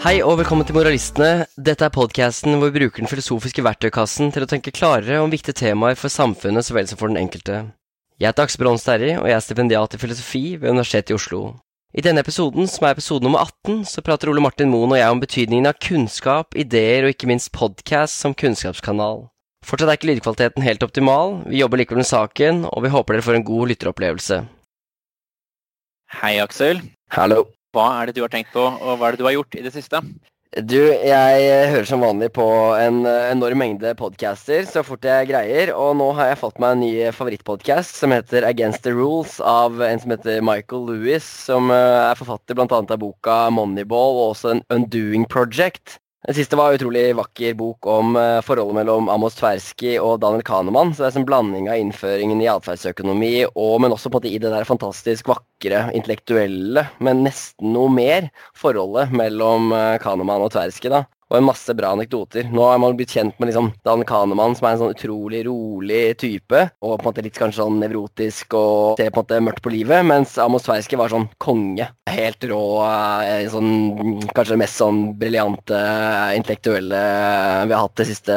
[0.00, 1.44] Hei og velkommen til Moralistene.
[1.60, 5.58] Dette er podcasten hvor vi bruker den filosofiske verktøykassen til å tenke klarere om viktige
[5.58, 7.58] temaer for samfunnet så vel som for den enkelte.
[8.16, 11.42] Jeg heter Aksel Brons Terry, og jeg er stipendiat i filosofi ved Universitetet i Oslo.
[11.92, 15.12] I denne episoden, som er episode nummer 18, så prater Ole Martin Moen og jeg
[15.12, 19.26] om betydningen av kunnskap, ideer og ikke minst podcast som kunnskapskanal.
[19.68, 23.28] Fortsatt er ikke lydkvaliteten helt optimal, vi jobber likevel med saken, og vi håper dere
[23.28, 24.44] får en god lytteropplevelse.
[26.22, 26.86] Hei, Aksel.
[27.12, 27.50] Hallo.
[27.70, 29.62] Hva er det du har tenkt på, og hva er det du har gjort i
[29.62, 30.02] det siste?
[30.50, 35.92] Du, jeg hører som vanlig på en enorm mengde podcaster så fort jeg greier, og
[36.00, 40.02] nå har jeg fått meg en ny favorittpodcast som heter Against the Rules av en
[40.02, 42.66] som heter Michael Lewis, som eh, er forfatter bl.a.
[42.66, 46.00] av boka Moneyball og også en Undoing Project.
[46.28, 50.44] Den siste var en utrolig vakker bok om eh, forholdet mellom Amos Tversky og Daniel
[50.44, 50.92] Kahneman.
[50.92, 54.68] Så det er en blanding av innføringen i atferdsøkonomi, og, men også i det der
[54.68, 60.92] fantastisk vakre, intellektuelle, men nesten noe mer, forholdet mellom eh, Kahneman og Tversky.
[60.92, 62.48] da og en masse bra anekdoter.
[62.50, 66.02] Nå er man blitt kjent med liksom Dan Kahneman, som er en sånn utrolig rolig
[66.20, 69.64] type, og på en måte litt kanskje sånn nevrotisk og ser på en måte mørkt
[69.64, 71.86] på livet, mens Amos Tversky var sånn konge.
[72.10, 72.64] Helt rå,
[73.22, 75.78] eh, sånn kanskje det mest sånn briljante
[76.36, 77.04] intellektuelle
[77.70, 78.34] vi har hatt de siste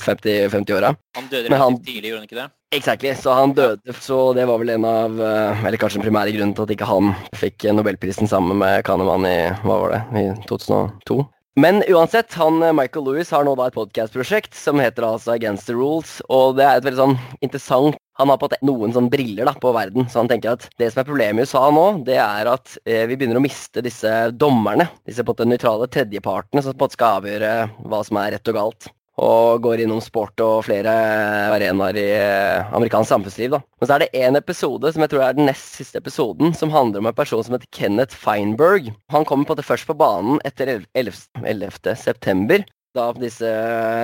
[0.00, 0.96] 50, 50 åra.
[1.18, 2.50] Han døde relativt tidlig, gjorde han ikke det?
[2.72, 6.32] Exactly, så han døde, så det var vel en av eh, Eller kanskje den primære
[6.32, 10.24] grunnen til at ikke han fikk nobelprisen sammen med Kahneman i hva var det, i
[10.48, 11.20] 2002.
[11.54, 15.66] Men uansett, han eh, Michael Lewis har nå da et podcast-prosjekt som heter altså Against
[15.68, 19.48] the Rules, og det er et veldig sånn interessant han har på noen sånn briller
[19.48, 22.16] da, på verden, så han tenker at det som er problemet i USA nå, det
[22.20, 26.72] er at eh, vi begynner å miste disse dommerne, disse på en nøytrale tredjepartene som
[26.72, 30.40] på en måte skal avgjøre hva som er rett og galt og går innom sport
[30.40, 30.92] og flere
[31.52, 33.50] arenaer i eh, amerikansk samfunnsliv.
[33.52, 33.60] da.
[33.80, 36.72] Men så er det én episode som jeg tror er den nest siste episoden, som
[36.72, 38.92] handler om en person som heter Kenneth Feinberg.
[39.12, 41.28] Han kommer på det først på banen etter 11.
[41.44, 41.96] 11.
[42.00, 42.64] september.
[42.92, 43.48] Da disse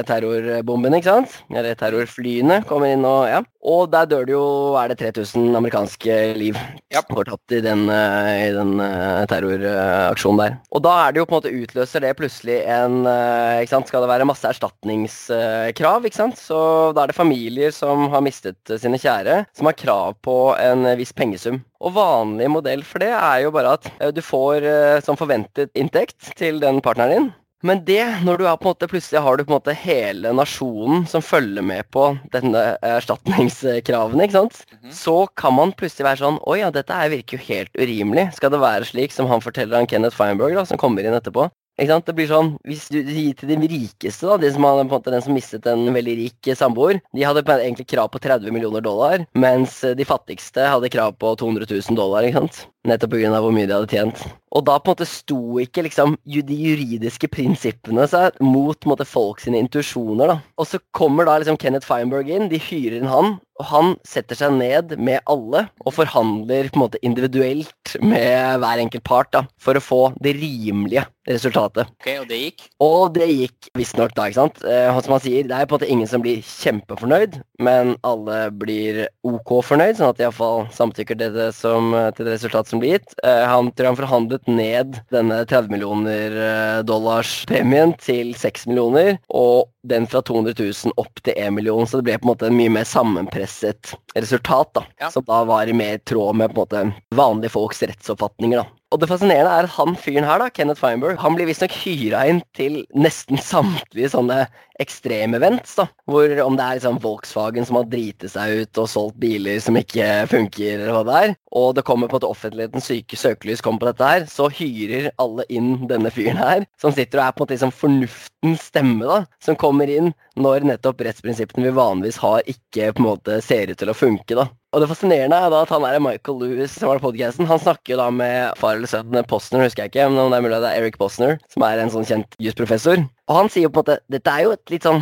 [0.08, 1.32] terrorbombene, ikke sant?
[1.52, 3.42] Eller terrorflyene kommer inn og ja.
[3.68, 4.44] Og der dør det jo
[4.80, 6.56] er det 3000 amerikanske liv
[6.94, 7.02] Ja.
[7.04, 10.54] går tapt i den, eh, i den eh, terroraksjonen der.
[10.72, 13.90] Og da er det jo på en måte utløser det plutselig en eh, ikke sant?
[13.90, 16.38] Skal det være masse erstatningskrav, ikke sant?
[16.40, 16.58] Så
[16.96, 20.86] da er det familier som har mistet eh, sine kjære, som har krav på en
[20.88, 21.60] eh, viss pengesum.
[21.84, 25.74] Og vanlig modell for det er jo bare at eh, du får eh, som forventet
[25.78, 27.28] inntekt til den partneren din.
[27.66, 30.30] Men det, når du er på en måte, plutselig har du på en måte hele
[30.36, 34.60] nasjonen som følger med på denne erstatningskravene, ikke sant?
[34.76, 34.92] Mhm.
[34.94, 38.28] Så kan man plutselig være sånn Oi, ja, dette her virker jo helt urimelig.
[38.38, 41.48] Skal det være slik som han forteller han Kenneth Feinberg, da, som kommer inn etterpå?
[41.78, 42.06] Ikke sant?
[42.08, 44.98] Det blir sånn, Hvis du gir til de rikeste, da, de som hadde, på en
[44.98, 48.82] måte, den som mistet en veldig rik samboer, de hadde egentlig krav på 30 millioner
[48.82, 52.26] dollar, mens de fattigste hadde krav på 200 000 dollar.
[52.26, 52.66] ikke sant?
[52.88, 53.40] Nettopp pga.
[53.42, 54.22] hvor mye de hadde tjent.
[54.56, 58.94] Og da på en måte sto ikke liksom de juridiske prinsippene seg mot på en
[58.94, 60.26] måte, folk sine intuisjoner.
[60.26, 60.38] da.
[60.58, 64.38] Og så kommer da liksom Kenneth Feinberg inn, de hyrer inn han, og han setter
[64.38, 69.44] seg ned med alle og forhandler på en måte individuelt med hver enkelt part da,
[69.60, 71.90] for å få det rimelige resultatet.
[71.98, 72.64] Ok, og det gikk?
[72.84, 74.62] Og det gikk visstnok da, ikke sant.
[74.64, 78.38] Eh, som han sier, det er på en måte ingen som blir kjempefornøyd, men alle
[78.54, 82.82] blir ok fornøyd, sånn at de iallfall samtykker til det, som, til det resultatet som
[82.82, 83.16] blir gitt.
[83.24, 89.16] Eh, han tror han forhandlet ned denne 30 millioner eh, dollars premien til 6 millioner,
[89.28, 92.48] og den fra 200 000 opp til 1 million, så det ble på en måte
[92.48, 94.84] en mye mer sammenpresset resultat, da.
[94.98, 95.10] Ja.
[95.14, 98.77] Som da var i mer tråd med på en måte vanlige folks rettsoppfatninger, da.
[98.88, 102.22] Og det fascinerende er at han fyren her, da, Kenneth Feinberg, han blir visstnok hyra
[102.30, 104.46] inn til nesten samtlige sånne
[104.80, 105.84] ekstremevents, da.
[106.08, 109.76] Hvor om det er liksom Volkswagen som har driti seg ut og solgt biler som
[109.76, 113.82] ikke funker, eller hva det er, og det kommer på at offentlighetens syke søkelys kommer
[113.82, 117.42] på dette her, så hyrer alle inn denne fyren her, som sitter og er på
[117.42, 122.40] en måte liksom fornuftens stemme, da, som kommer inn når nettopp rettsprinsippene vi vanligvis har,
[122.48, 124.48] ikke på en måte ser ut til å funke, da.
[124.76, 127.46] Og det fascinerende er da at han er Michael Lewis som på podcasten.
[127.48, 130.36] Han snakker jo da med far eller sønn Posner, husker jeg ikke, men om det
[130.36, 133.00] er mulig det er Eric Posner, som er en sånn kjent jusprofessor.
[133.32, 135.00] Og han sier jo på en måte dette er jo et litt sånn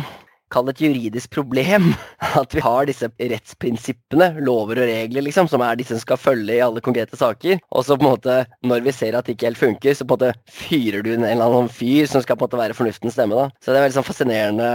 [0.53, 1.91] Kall et juridisk problem.
[2.41, 6.57] At vi har disse rettsprinsippene, lover og regler, liksom, som er disse som skal følge
[6.57, 7.61] i alle konkrete saker.
[7.71, 10.17] Og så på en måte, når vi ser at det ikke helt funker, så på
[10.17, 13.17] en måte fyrer du en eller annen fyr som skal på en måte være fornuftens
[13.17, 13.35] stemme.
[13.35, 13.49] da.
[13.63, 14.69] Så det er veldig sånn fascinerende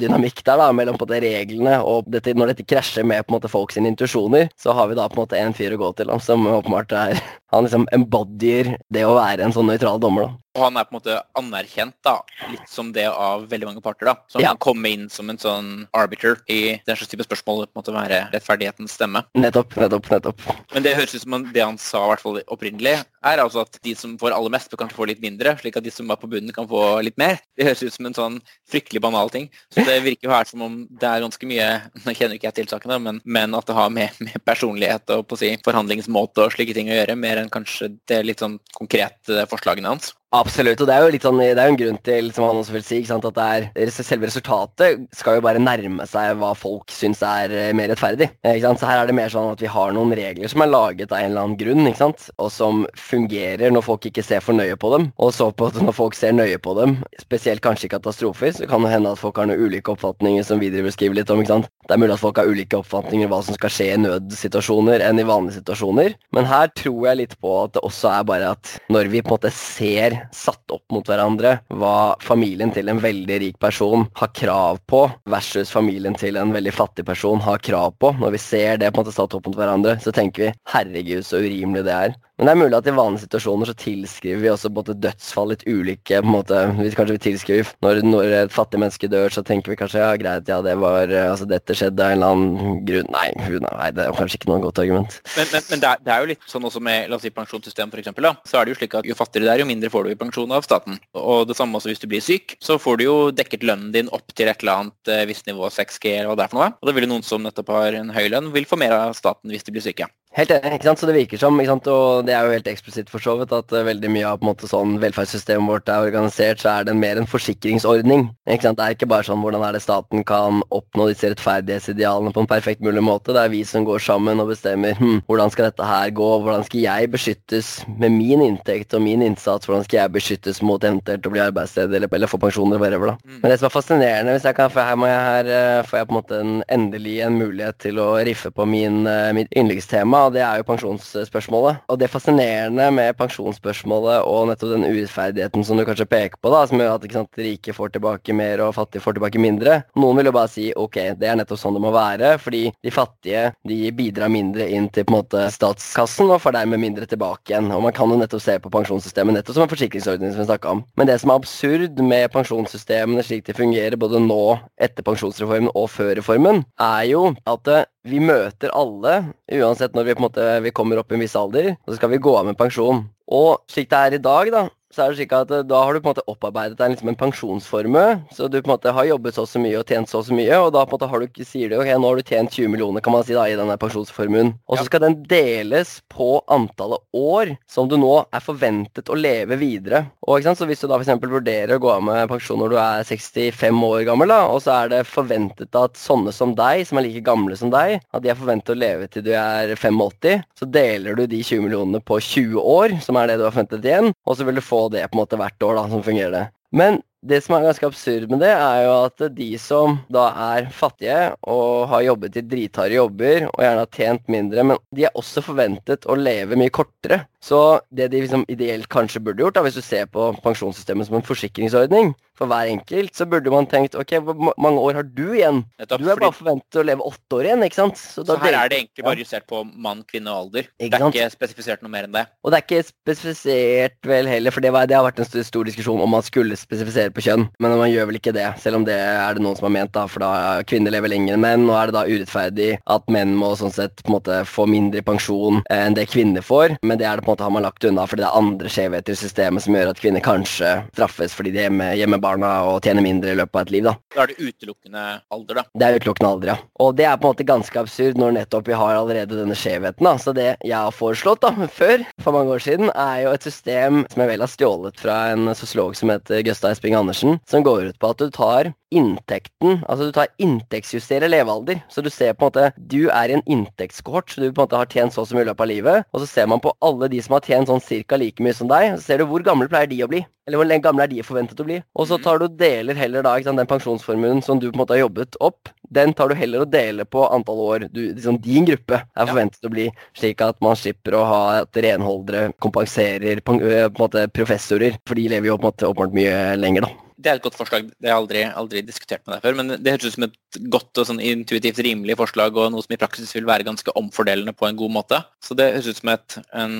[0.00, 3.34] dynamikk der da, mellom på en måte reglene og dette, når dette krasjer med på
[3.34, 5.80] en måte folk sine intuisjoner, så har vi da på en måte en fyr å
[5.80, 7.18] gå til da, som åpenbart er
[7.54, 10.26] Han liksom embodyer det å være en sånn nøytral dommer.
[10.26, 10.43] da.
[10.54, 12.20] Og han er på en måte anerkjent, da,
[12.52, 14.14] litt som det av veldig mange parter, da.
[14.30, 14.52] Så han Ja.
[14.54, 17.94] kan komme inn som en sånn arbiter i den slags type spørsmål, på en måte
[17.94, 19.24] være rettferdighetens stemme.
[19.34, 20.40] Nettopp, nettopp, nettopp.
[20.72, 23.78] Men det høres ut som det han sa i hvert fall opprinnelig, er altså at
[23.82, 26.28] de som får aller mest, kanskje får litt mindre, slik at de som er på
[26.30, 27.40] bunnen, kan få litt mer.
[27.56, 28.40] Det høres ut som en sånn
[28.70, 29.50] fryktelig banal ting.
[29.72, 32.54] Så det virker jo her som om det er ganske mye Nå kjenner ikke jeg
[32.54, 36.44] til sakene, men, men at det har med, med personlighet og på å si, forhandlingsmåte
[36.44, 40.12] og slike ting å gjøre, mer enn kanskje det litt sånn konkrete forslagene hans.
[40.34, 42.74] Absolutt, og det er jo litt sånn, det er en grunn til som han også
[42.74, 47.20] vil si, sant, at er, selve resultatet skal jo bare nærme seg hva folk syns
[47.22, 48.32] er eh, mer rettferdig.
[48.64, 48.82] Sant?
[48.82, 51.20] Så her er det mer sånn at vi har noen regler som er laget av
[51.20, 52.26] en eller annen grunn, ikke sant?
[52.42, 55.06] og som fungerer når folk ikke ser for nøye på dem.
[55.22, 58.66] Og så på at når folk ser nøye på dem, spesielt kanskje i katastrofer, så
[58.70, 61.44] kan det hende at folk har noen ulike oppfatninger som vi beskriver litt om.
[61.44, 61.70] ikke sant?
[61.86, 65.06] Det er mulig at folk har ulike oppfatninger om hva som skal skje i nødsituasjoner
[65.06, 66.18] enn i vanlige situasjoner.
[66.34, 69.30] Men her tror jeg litt på at det også er bare at når vi på
[69.30, 74.32] en måte ser satt opp mot hverandre hva familien til en veldig rik person har
[74.36, 78.14] krav på, versus familien til en veldig fattig person har krav på.
[78.20, 81.24] Når vi ser det på en måte satt opp mot hverandre, så tenker vi herregud,
[81.26, 82.16] så urimelig det er.
[82.38, 85.62] Men det er mulig at i vanlige situasjoner så tilskriver vi også både dødsfall litt
[85.70, 89.42] ulike på en måte, vi Kanskje vi tilskriver når, når, et fattig menneske dør, så
[89.46, 92.80] tenker vi kanskje ja, greit, ja, det var altså dette skjedde av en eller annen
[92.86, 93.10] grunn.
[93.14, 93.28] Nei,
[93.62, 95.18] nei det er kanskje ikke noe godt argument.
[95.36, 97.32] Men, men, men det, er, det, er, jo litt sånn også med la oss si
[97.34, 98.34] pensjonssystem, da.
[98.46, 100.18] Så er det jo slik at jo fattigere det er, jo mindre får du i
[100.18, 100.98] pensjon av staten.
[101.18, 104.10] Og det samme også hvis du blir syk, så får du jo dekket lønnen din
[104.14, 106.72] opp til et eller annet eh, visst nivå 6G eller hva det er for noe.
[106.80, 109.18] Og da vil jo noen som nettopp har en høy lønn, vil få mer av
[109.18, 110.10] staten hvis de blir syke.
[110.34, 110.98] Helt enig, ikke sant?
[110.98, 111.88] så det virker som, ikke sant?
[111.92, 114.42] og det er jo helt eksplisitt for så vidt, at uh, veldig mye av på
[114.42, 118.26] en måte sånn velferdssystemet vårt er organisert, så er det mer en forsikringsordning.
[118.50, 118.80] ikke sant?
[118.80, 122.50] Det er ikke bare sånn hvordan er det staten kan oppnå disse rettferdighetsidealene på en
[122.50, 123.30] perfekt mulig måte.
[123.30, 126.66] Det er vi som går sammen og bestemmer hm, hvordan skal dette her gå, hvordan
[126.66, 127.70] skal jeg beskyttes
[128.02, 132.00] med min inntekt og min innsats, hvordan skal jeg beskyttes mot eventuelt å bli arbeidsledig
[132.00, 133.14] eller, eller få pensjon eller whatever.
[133.14, 133.16] da.
[133.22, 133.38] Mm.
[133.38, 136.00] Men det som er fascinerende, hvis jeg kan, for her, må jeg, her uh, får
[136.00, 139.54] jeg på en måte en, endelig en mulighet til å riffe på min, uh, mitt
[139.54, 141.84] yndlingstema det er jo pensjonsspørsmålet.
[141.90, 146.64] Og det fascinerende med pensjonsspørsmålet og nettopp den urettferdigheten som du kanskje peker på, da,
[146.68, 150.28] som gjør at sant, rike får tilbake mer og fattige får tilbake mindre Noen vil
[150.28, 153.78] jo bare si ok, det er nettopp sånn det må være, fordi de fattige de
[153.96, 157.70] bidrar mindre inn til på en måte statskassen og får dermed mindre tilbake igjen.
[157.74, 160.74] Og man kan jo nettopp se på pensjonssystemet nettopp som en forsikringsordning som vi snakka
[160.76, 160.84] om.
[160.98, 164.42] Men det som er absurd med pensjonssystemene slik de fungerer både nå,
[164.82, 169.14] etter pensjonsreformen og før reformen, er jo at vi møter alle,
[169.48, 172.34] uansett når vi, måte, vi kommer opp i en viss alder, så skal vi gå
[172.36, 173.06] av med pensjon.
[173.32, 175.94] Og slik det er i dag, da, så er det slik at eh, da har
[175.94, 178.06] du på en måte opparbeidet deg liksom en pensjonsformue.
[178.34, 180.28] Så du på en måte har jobbet så og så mye og tjent så og
[180.28, 182.20] så mye, og da på en måte har du ikke, sier du ok, nå har
[182.20, 184.54] du tjent 20 millioner kan man si da, i denne pensjonsformuen.
[184.70, 189.58] Og så skal den deles på antallet år som du nå er forventet å leve
[189.60, 190.04] videre.
[190.24, 191.18] Og ikke sant, Så hvis du da f.eks.
[191.20, 194.76] vurderer å gå av med pensjon når du er 65 år gammel, da, og så
[194.78, 198.30] er det forventet at sånne som deg, som er like gamle som deg, at de
[198.32, 202.20] er forventet å leve til du er 85, så deler du de 20 millionene på
[202.22, 205.06] 20 år, som er det du har forventet igjen, og så vil du få det
[205.08, 206.46] på en måte hvert år, da, som fungerer det.
[206.74, 210.66] Men det som er ganske absurd med det, er jo at de som da er
[210.74, 215.16] fattige og har jobbet i dritharde jobber og gjerne har tjent mindre, men de er
[215.16, 217.22] også forventet å leve mye kortere.
[217.40, 217.60] Så
[217.94, 221.24] det de liksom ideelt kanskje burde gjort, da, hvis du ser på pensjonssystemet som en
[221.24, 225.62] forsikringsordning for hver enkelt, så burde man tenkt ok, hvor mange år har du igjen?
[225.80, 228.00] Nettopp, du er bare forventet å leve åtte år igjen, ikke sant?
[228.00, 230.68] Så, så her er det egentlig bare justert på mann, kvinne og alder.
[230.80, 232.24] Det er ikke spesifisert noe mer enn det.
[232.42, 235.46] Og det er ikke spesifisert vel heller, for det, var, det har vært en stor,
[235.46, 238.80] stor, diskusjon om man skulle spesifisere på kjønn, men man gjør vel ikke det, selv
[238.80, 241.44] om det er det noen som har ment, da, for da kvinner lever lenger enn
[241.44, 244.66] menn, og er det da urettferdig at menn må sånn sett på en måte få
[244.70, 247.66] mindre pensjon enn det kvinner får, men det er det på en måte har man
[247.66, 251.34] lagt unna fordi det er andre skjevheter i systemet som gjør at kvinner kanskje straffes
[251.36, 253.88] fordi de er hjemme barna og tjene mindre i løpet av et liv.
[253.88, 255.04] Da Da er det utelukkende
[255.34, 255.64] alder, da.
[255.74, 256.56] Det er utelukkende alder, ja.
[256.80, 260.04] Og det er på en måte ganske absurd når nettopp vi har allerede denne skjevheten.
[260.04, 260.16] da.
[260.18, 264.04] Så det jeg har foreslått da, før, for mange år siden, er jo et system
[264.10, 267.90] som jeg vel har stjålet fra en sosiolog som heter Gøsta Esping Andersen, som går
[267.90, 271.80] ut på at du tar inntekten Altså du tar inntektsjusterer levealder.
[271.90, 274.68] Så du ser på en måte Du er i en inntektskohort, så du på en
[274.68, 276.06] måte har tjent så som i løpet av livet.
[276.12, 278.70] Og så ser man på alle de som har tjent sånn cirka like mye som
[278.70, 280.24] deg, så ser du hvor gamle pleier de å bli.
[280.46, 281.80] Eller hvor gamle er de forventet å bli.
[281.96, 284.82] Og så tar du deler heller da, ikke sant, den pensjonsformuen som du på en
[284.82, 288.40] måte har jobbet opp, den tar du heller og deler på antall år du, liksom
[288.42, 293.42] din gruppe er forventet å bli, slik at man slipper å ha at renholdere kompenserer
[293.44, 297.00] på en måte professorer, for de lever jo på en måte åpenbart mye lenger, da.
[297.24, 297.86] Det er et godt forslag.
[298.02, 299.54] Det har jeg aldri, aldri diskutert med deg før.
[299.56, 302.92] Men det høres ut som et godt og sånn intuitivt rimelig forslag, og noe som
[302.92, 305.20] i praksis vil være ganske omfordelende på en god måte.
[305.40, 306.74] Så det høres ut som et, en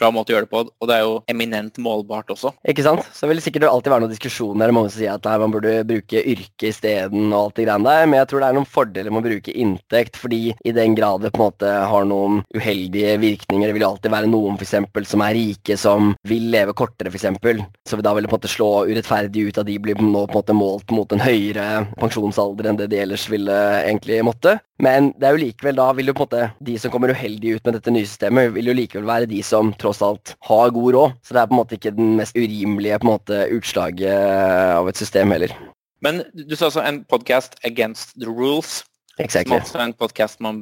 [0.00, 2.54] bra måte å gjøre det på, og det er jo eminent målbart også.
[2.68, 3.06] Ikke sant?
[3.14, 4.74] Så vil det sikkert alltid være noen diskusjoner.
[4.74, 8.08] Mange som sier at nei, man burde bruke yrke isteden og alt det greiene der.
[8.08, 11.24] Men jeg tror det er noen fordeler med å bruke inntekt, fordi i den grad
[11.24, 14.66] det på en måte har noen uheldige virkninger Det vil jo alltid være noen for
[14.66, 17.28] eksempel, som er rike, som vil leve kortere, f.eks.
[17.88, 20.40] Så da vil på en måte slå urettferdig ut at de blir nå på en
[20.40, 21.68] måte målt mot en høyere
[22.00, 24.58] pensjonsalder enn det de ellers ville egentlig måtte.
[24.80, 27.56] Men det er jo likevel da vil jo på en måte de som kommer uheldig
[27.58, 30.94] ut med dette nye systemet, vil jo likevel være de som tross alt har god
[30.96, 31.18] råd.
[31.20, 34.88] Så det er på en måte ikke den mest urimelige på en måte utslaget av
[34.88, 35.52] et system heller.
[36.00, 38.80] Men du sa altså en podcast against the rules.
[39.20, 39.58] Exactly.
[39.80, 40.60] En podkast man,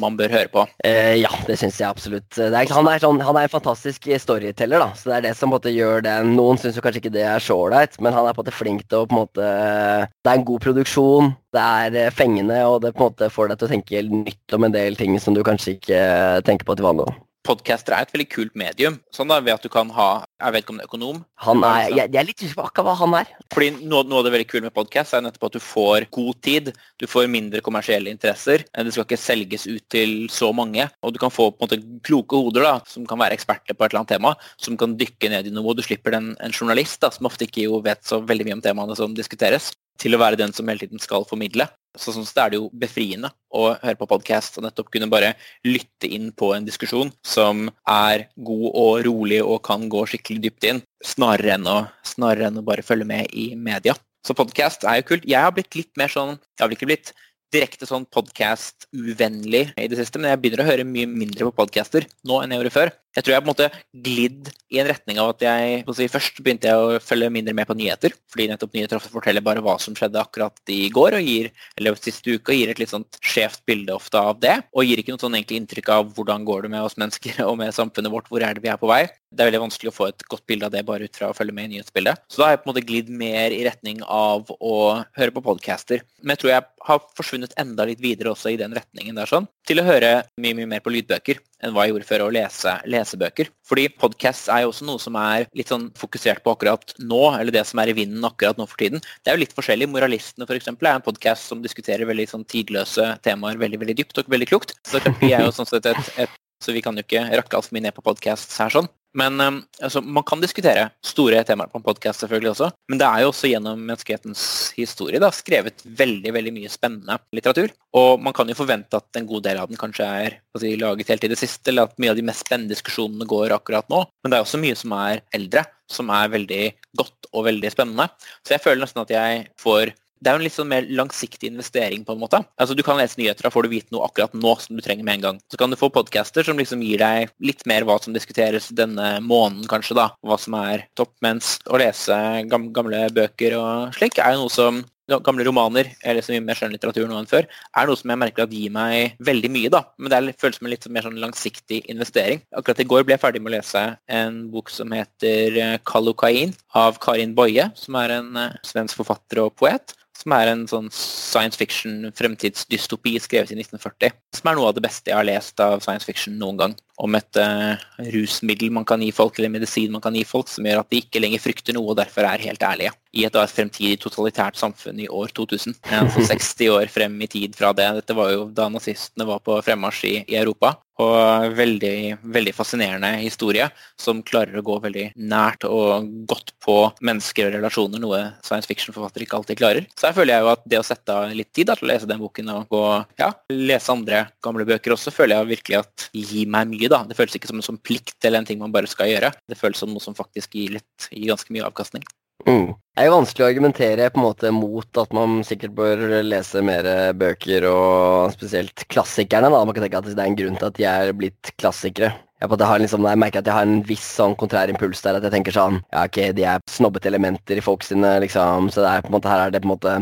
[0.00, 0.64] man, bør høre på.
[0.84, 2.38] Eh, ja, det syns jeg absolutt.
[2.38, 4.90] Er, han, er sånn, han, er en fantastisk storyteller, da.
[4.98, 7.26] Så det er det som på en måte gjør det Noen syns kanskje ikke det
[7.28, 9.44] er så ålreit, men han er på en måte flink til å på en måte
[9.44, 13.52] Det er en god produksjon, det er eh, fengende, og det på en måte får
[13.52, 16.02] deg til å tenke nytt om en del ting som du kanskje ikke
[16.46, 17.12] tenker på til vanlig
[17.44, 18.94] podcaster er et veldig kult medium.
[19.14, 20.08] Sånn da, ved at du kan ha
[20.44, 21.20] Jeg vet ikke om det er økonom.
[21.46, 23.30] Han er, jeg, jeg er litt usikker på akkurat hva han er.
[23.54, 26.40] Fordi noe, noe, av det veldig kule med podkast er nettopp at du får god
[26.44, 26.70] tid.
[27.00, 28.66] Du får mindre kommersielle interesser.
[28.74, 30.88] Det skal ikke selges ut til så mange.
[31.00, 33.86] Og du kan få på en måte kloke hoder da, som kan være eksperter på
[33.86, 35.76] et eller annet tema, som kan dykke ned i noe.
[35.76, 38.98] Du slipper den, en journalist da, som ofte ikke vet så veldig mye om temaene
[38.98, 39.72] som diskuteres
[40.02, 41.68] til å være den som hele tiden skal formidle.
[41.94, 45.34] Så sånn sett er det jo befriende å høre på podkast og nettopp kunne bare
[45.66, 50.66] lytte inn på en diskusjon som er god og rolig og kan gå skikkelig dypt
[50.70, 53.94] inn, snarere enn å, snarere enn å bare følge med i media.
[54.26, 55.28] Så podkast er jo kult.
[55.28, 57.14] Jeg har blitt litt mer sånn Jeg har vel ikke blitt
[57.54, 62.08] direkte sånn podkast-uvennlig i det siste, men jeg begynner å høre mye mindre på podcaster
[62.26, 62.94] nå enn jeg gjorde før.
[63.14, 63.68] Jeg tror jeg på en måte
[64.04, 67.68] glidd i en retning av at jeg si, Først begynte jeg å følge mindre med
[67.68, 71.28] på nyheter, fordi nettopp nyheter ofte forteller bare hva som skjedde akkurat i går, og
[71.30, 74.56] gir, eller siste uke, og gir et litt sånt skjevt bilde ofte av det.
[74.74, 77.58] Og gir ikke noe sånn egentlig inntrykk av hvordan går det med oss mennesker og
[77.62, 79.04] med samfunnet vårt, hvor er det vi er på vei.
[79.34, 81.34] Det er veldig vanskelig å få et godt bilde av det bare ut fra å
[81.34, 82.22] følge med i nyhetsbildet.
[82.30, 84.76] Så da har jeg på en måte glidd mer i retning av å
[85.18, 86.04] høre på podcaster.
[86.22, 89.48] Men jeg tror jeg har forsvunnet enda litt videre også i den retningen der sånn,
[89.66, 92.74] til å høre mye, mye mer på lydbøker enn hva jeg gjorde før, å lese
[92.90, 93.50] lesebøker.
[93.68, 97.54] Fordi podcasts er jo også noe som er litt sånn fokusert på akkurat nå, eller
[97.54, 99.04] det som er i vinden akkurat nå for tiden.
[99.22, 99.90] Det er jo litt forskjellig.
[99.92, 100.72] Moralistene f.eks.
[100.72, 104.76] er en podkast som diskuterer veldig sånn tidløse temaer veldig veldig dypt og veldig klokt.
[104.88, 107.76] Så vi er jo sånn sett et, et så vi kan jo ikke rakke altfor
[107.76, 108.88] mye ned på podcasts her sånn.
[109.18, 112.70] Men um, altså, man kan diskutere store temaer på en podkast selvfølgelig også.
[112.90, 114.44] Men det er jo også gjennom menneskehetens
[114.76, 117.72] historie da, skrevet veldig veldig mye spennende litteratur.
[117.94, 121.14] Og man kan jo forvente at en god del av den kanskje er si, laget
[121.14, 124.02] helt i det siste, eller at mye av de mest spennende diskusjonene går akkurat nå.
[124.22, 126.62] Men det er også mye som er eldre, som er veldig
[126.98, 128.08] godt og veldig spennende.
[128.42, 129.94] Så jeg føler nesten at jeg får
[130.24, 132.40] det er jo en litt sånn mer langsiktig investering, på en måte.
[132.60, 135.04] Altså, Du kan lese nyheter, da får du vite noe akkurat nå som du trenger
[135.04, 135.42] med en gang.
[135.52, 139.18] Så kan du få podcaster som liksom gir deg litt mer hva som diskuteres denne
[139.20, 140.08] måneden, kanskje, da.
[140.24, 141.12] Hva som er topp.
[141.24, 142.16] Mens å lese
[142.48, 147.08] gamle bøker og slik er jo noe som gamle romaner, eller så mye mer skjønnlitteratur
[147.08, 147.44] nå enn før,
[147.76, 149.82] er noe som jeg merker at gir meg veldig mye, da.
[149.98, 152.40] Men det føles som en litt mer sånn langsiktig investering.
[152.56, 156.54] Akkurat i går ble jeg ferdig med å lese en bok som heter 'Kallokain' Kalukain
[156.74, 160.88] av Karin Boye, som er en uh, svensk forfatter og poet som er en sånn
[160.94, 164.14] science fiction fremtidsdystopi skrevet i 1940.
[164.38, 166.76] Som er noe av det beste jeg har lest av science fiction noen gang.
[167.02, 167.74] Om et uh,
[168.14, 171.02] rusmiddel man kan gi folk, eller medisin man kan gi folk, som gjør at de
[171.02, 172.94] ikke lenger frykter noe og derfor er helt ærlige.
[173.14, 175.76] I et, fremtidig totalitært samfunn i år 2000.
[176.00, 177.90] Altså 60 år frem i tid fra det.
[178.00, 180.74] Dette var jo da nazistene var på fremmarsj i, i Europa.
[181.02, 183.66] Og veldig, veldig fascinerende historie
[183.98, 189.26] som klarer å gå veldig nært og godt på mennesker og relasjoner, noe science fiction-forfattere
[189.26, 189.88] ikke alltid klarer.
[189.98, 191.90] Så her føler jeg jo at det å sette av litt tid da, til å
[191.90, 192.84] lese den boken og gå,
[193.18, 196.92] ja, lese andre gamle bøker også, føler jeg virkelig at gir meg mye.
[196.92, 197.02] da.
[197.08, 199.34] Det føles ikke som en som plikt eller en ting man bare skal gjøre.
[199.50, 202.06] Det føles som noe som faktisk gir, litt, gir ganske mye avkastning.
[202.46, 202.74] Mm.
[202.94, 206.60] Det er jo vanskelig å argumentere på en måte mot at man sikkert bør lese
[206.62, 206.86] mer
[207.18, 209.50] bøker, og spesielt klassikerne.
[209.50, 209.64] da.
[209.64, 212.12] Man kan tenke at det er en grunn til at de er blitt klassikere.
[212.44, 215.16] Jeg, liksom, jeg, merker at jeg har en viss sånn kontrær impuls der.
[215.16, 218.68] At jeg tenker sånn Ja, ok, de er snobbete elementer i folk sine, liksom.
[218.74, 219.94] Så det er på en måte, her er det på en måte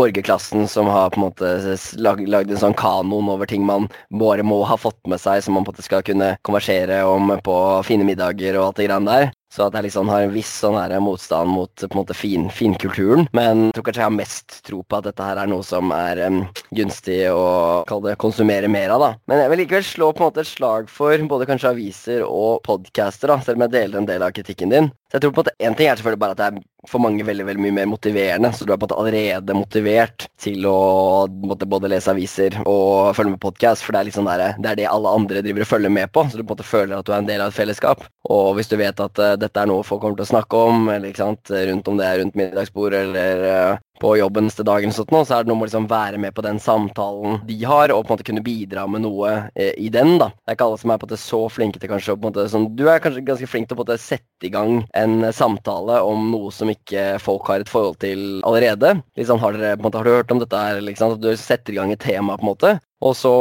[0.00, 1.52] borgerklassen som har på en måte
[2.00, 3.90] lagd en sånn kanon over ting man
[4.22, 7.36] bare må ha fått med seg, som man på en måte skal kunne konversere om
[7.44, 9.36] på fine middager og alt det greiene der.
[9.50, 12.46] Så at jeg liksom har en viss sånn her motstand mot på en måte fin,
[12.54, 13.26] finkulturen.
[13.34, 15.90] Men jeg tror kanskje jeg har mest tro på at dette her er noe som
[15.94, 16.44] er um,
[16.76, 19.02] gunstig å det konsumere mer av.
[19.02, 19.10] da.
[19.30, 22.62] Men jeg vil likevel slå på en måte et slag for både kanskje aviser og
[22.66, 24.90] podcaster, da, selv om jeg deler en del av kritikken din.
[25.10, 27.02] Så jeg tror på en måte En ting er selvfølgelig bare at det er for
[27.02, 28.52] mange veldig veldig mye mer motiverende.
[28.56, 33.10] Så du er på en måte allerede motivert til å måtte både lese aviser og
[33.18, 33.84] følge med podkast.
[33.84, 36.24] For det er, liksom der, det er det alle andre driver og følger med på.
[36.24, 38.06] Så du på en måte føler at du er en del av et fellesskap.
[38.32, 40.88] Og hvis du vet at uh, dette er noe folk kommer til å snakke om,
[40.94, 44.94] eller ikke sant, rundt om det er rundt middagsbord eller uh, på jobben til dagen,
[44.94, 47.92] sånn, så er det noe med å liksom være med på den samtalen de har,
[47.92, 50.16] og på en måte kunne bidra med noe eh, i den.
[50.20, 50.30] da.
[50.32, 52.32] Det er ikke alle som er på en måte så flinke til kanskje, på en
[52.32, 54.82] måte, sånn, Du er kanskje ganske flink til å på en måte sette i gang
[54.96, 58.96] en samtale om noe som ikke folk har et forhold til allerede.
[59.20, 60.80] Liksom, har, dere, på en måte, har du hørt om dette her?
[60.84, 62.76] Liksom, at du setter i gang et tema, på en måte.
[63.00, 63.32] Og så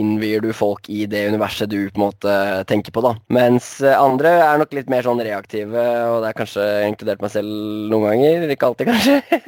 [0.00, 2.34] innvier du folk i det universet du på en måte
[2.68, 3.14] tenker på, da.
[3.32, 7.88] Mens andre er nok litt mer sånn reaktive, og det er kanskje inkludert meg selv
[7.92, 8.44] noen ganger.
[8.52, 9.40] Ikke alltid, kanskje.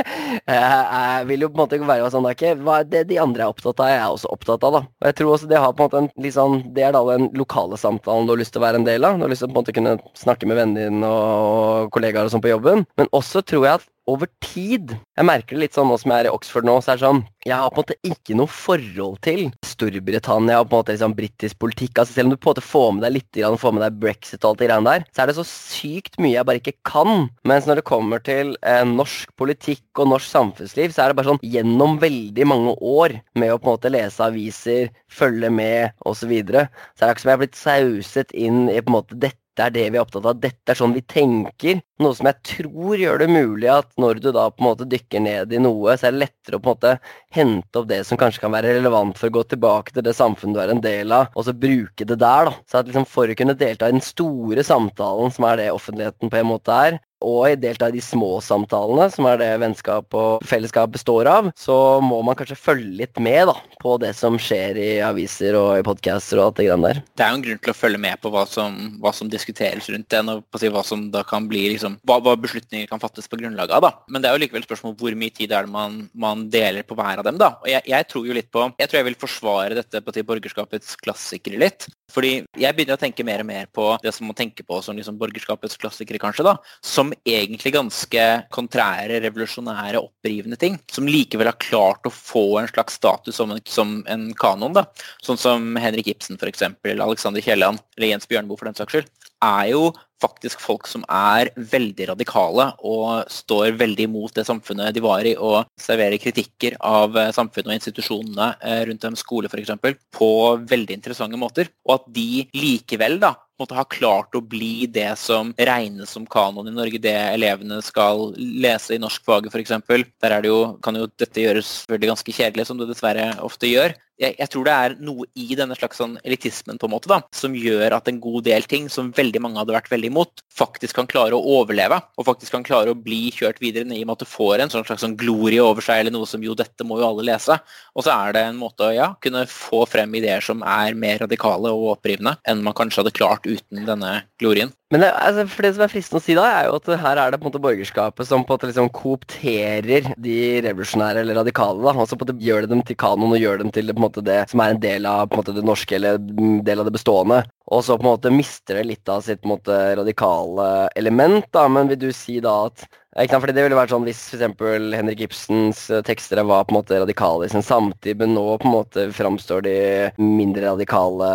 [0.49, 3.45] Jeg vil jo på en måte være sånn da, ikke hva er det de andre
[3.45, 4.83] er opptatt av, jeg er også opptatt av, da.
[5.03, 7.03] Og jeg tror også det har på en måte en litt sånn Det er da
[7.11, 9.19] den lokale samtalen du har lyst til å være en del av.
[9.19, 12.29] Du har lyst til å på en måte kunne snakke med vennene dine og kollegaer
[12.29, 12.87] og sånn på jobben.
[12.97, 16.25] Men også tror jeg at over tid Jeg merker det litt sånn nå som jeg
[16.25, 18.51] er i Oxford nå, så er det sånn Jeg har på en måte ikke noe
[18.51, 21.99] forhold til Storbritannia og på en måte liksom britisk politikk.
[21.99, 23.99] altså Selv om du på en måte får med deg litt, grann, får med deg
[24.03, 26.77] brexit og alt det greiene der, så er det så sykt mye jeg bare ikke
[26.87, 27.27] kan.
[27.49, 31.33] Mens når det kommer til eh, norsk politikk og norsk samfunnsliv, så er det bare
[31.33, 36.23] sånn gjennom veldig mange år med å på en måte lese aviser, følge med osv.,
[36.23, 38.95] så, videre, så er det ikke som jeg har blitt sauset inn i på en
[38.95, 41.81] måte dette dette er det vi er opptatt av, dette er sånn vi tenker.
[42.01, 45.21] Noe som jeg tror gjør det mulig at når du da på en måte dykker
[45.21, 46.95] ned i noe, så er det lettere å på en måte
[47.37, 50.57] hente opp det som kanskje kan være relevant for å gå tilbake til det samfunnet
[50.57, 52.49] du er en del av, og så bruke det der.
[52.49, 52.57] da.
[52.65, 56.33] Så at liksom For å kunne delta i den store samtalen, som er det offentligheten
[56.33, 60.45] på en måte er, og delta i de små samtalene, som er det vennskap og
[60.49, 64.79] fellesskap består av, så må man kanskje følge litt med da, på det som skjer
[64.81, 67.03] i aviser og i podcaster og alt det greiene der.
[67.17, 69.89] Det er jo en grunn til å følge med på hva som, hva som diskuteres
[69.93, 73.29] rundt det, og si hva som da kan bli liksom, hva, hva, beslutninger kan fattes
[73.31, 73.87] på grunnlag av.
[73.87, 73.93] da.
[74.13, 76.97] Men det er jo likevel spørsmål hvor mye tid er det man, man deler på
[76.99, 77.41] hver av dem.
[77.41, 77.55] da.
[77.63, 80.97] Og jeg, jeg, tror jo litt på, jeg tror jeg vil forsvare dette på borgerskapets
[81.03, 81.89] klassikere litt.
[82.13, 84.99] Fordi jeg begynner å tenke mer og mer på det som man tenker på som
[84.99, 90.79] liksom borgerskapets klassikere, kanskje, da, som egentlig ganske kontrære, revolusjonære, opprivende ting.
[90.93, 94.77] Som likevel har klart å få en slags status som en, som en kanon.
[94.77, 94.87] da.
[95.25, 99.13] Sånn som Henrik Ibsen f.eks., Alexander Kielland, eller Jens Bjørneboe for den saks skyld.
[99.43, 99.91] Er jo
[100.23, 105.35] faktisk folk som er veldig radikale og står veldig imot det samfunnet de var i,
[105.37, 109.75] og serverer kritikker av eh, samfunnet og institusjonene eh, rundt en skole f.eks.
[110.15, 110.33] på
[110.71, 111.73] veldig interessante måter.
[111.89, 116.71] Og at de likevel da måtte ha klart å bli det som regnes som kanon
[116.71, 119.77] i Norge, det elevene skal lese i norskfaget f.eks.
[120.23, 123.95] Der er det jo, kan jo dette gjøres ganske kjedelig, som det dessverre ofte gjør.
[124.21, 127.23] Jeg, jeg, tror det er noe i denne slags sånn elitismen på en måte da,
[127.35, 130.99] som gjør at en god del ting som veldig mange hadde vært veldig imot, faktisk
[130.99, 131.99] kan klare å overleve.
[132.21, 134.75] Og faktisk kan klare å bli kjørt videre i og med at det får en
[134.75, 137.57] sånn slags sånn glorie over seg, eller noe som jo dette må jo alle lese.
[137.97, 141.25] Og så er det en måte å ja, kunne få frem ideer som er mer
[141.25, 144.75] radikale og opprivende enn man kanskje hadde klart uten denne glorien.
[144.93, 147.17] Men det, altså, for det som er fristende å si da, er jo at her
[147.17, 150.35] er det på en måte borgerskapet som på en måte liksom koopterer de
[150.67, 151.81] revolusjonære eller radikale.
[151.81, 153.89] da, og så på en måte gjør det dem til kanon og gjør dem til
[153.89, 156.21] på en måte det som er en del av på en måte det norske eller
[156.69, 157.41] del av det bestående.
[157.73, 160.69] Og så på en måte mister det litt av sitt på en måte radikale
[161.01, 161.49] element.
[161.57, 164.21] da, Men vil du si da at ikke sant, fordi det ville vært sånn Hvis
[164.33, 164.63] f.eks.
[164.97, 168.69] Henrik Ibsens eh, tekster var på en måte radikale i sin samtid, men nå på
[168.69, 169.77] en måte framstår de
[170.17, 171.29] mindre radikale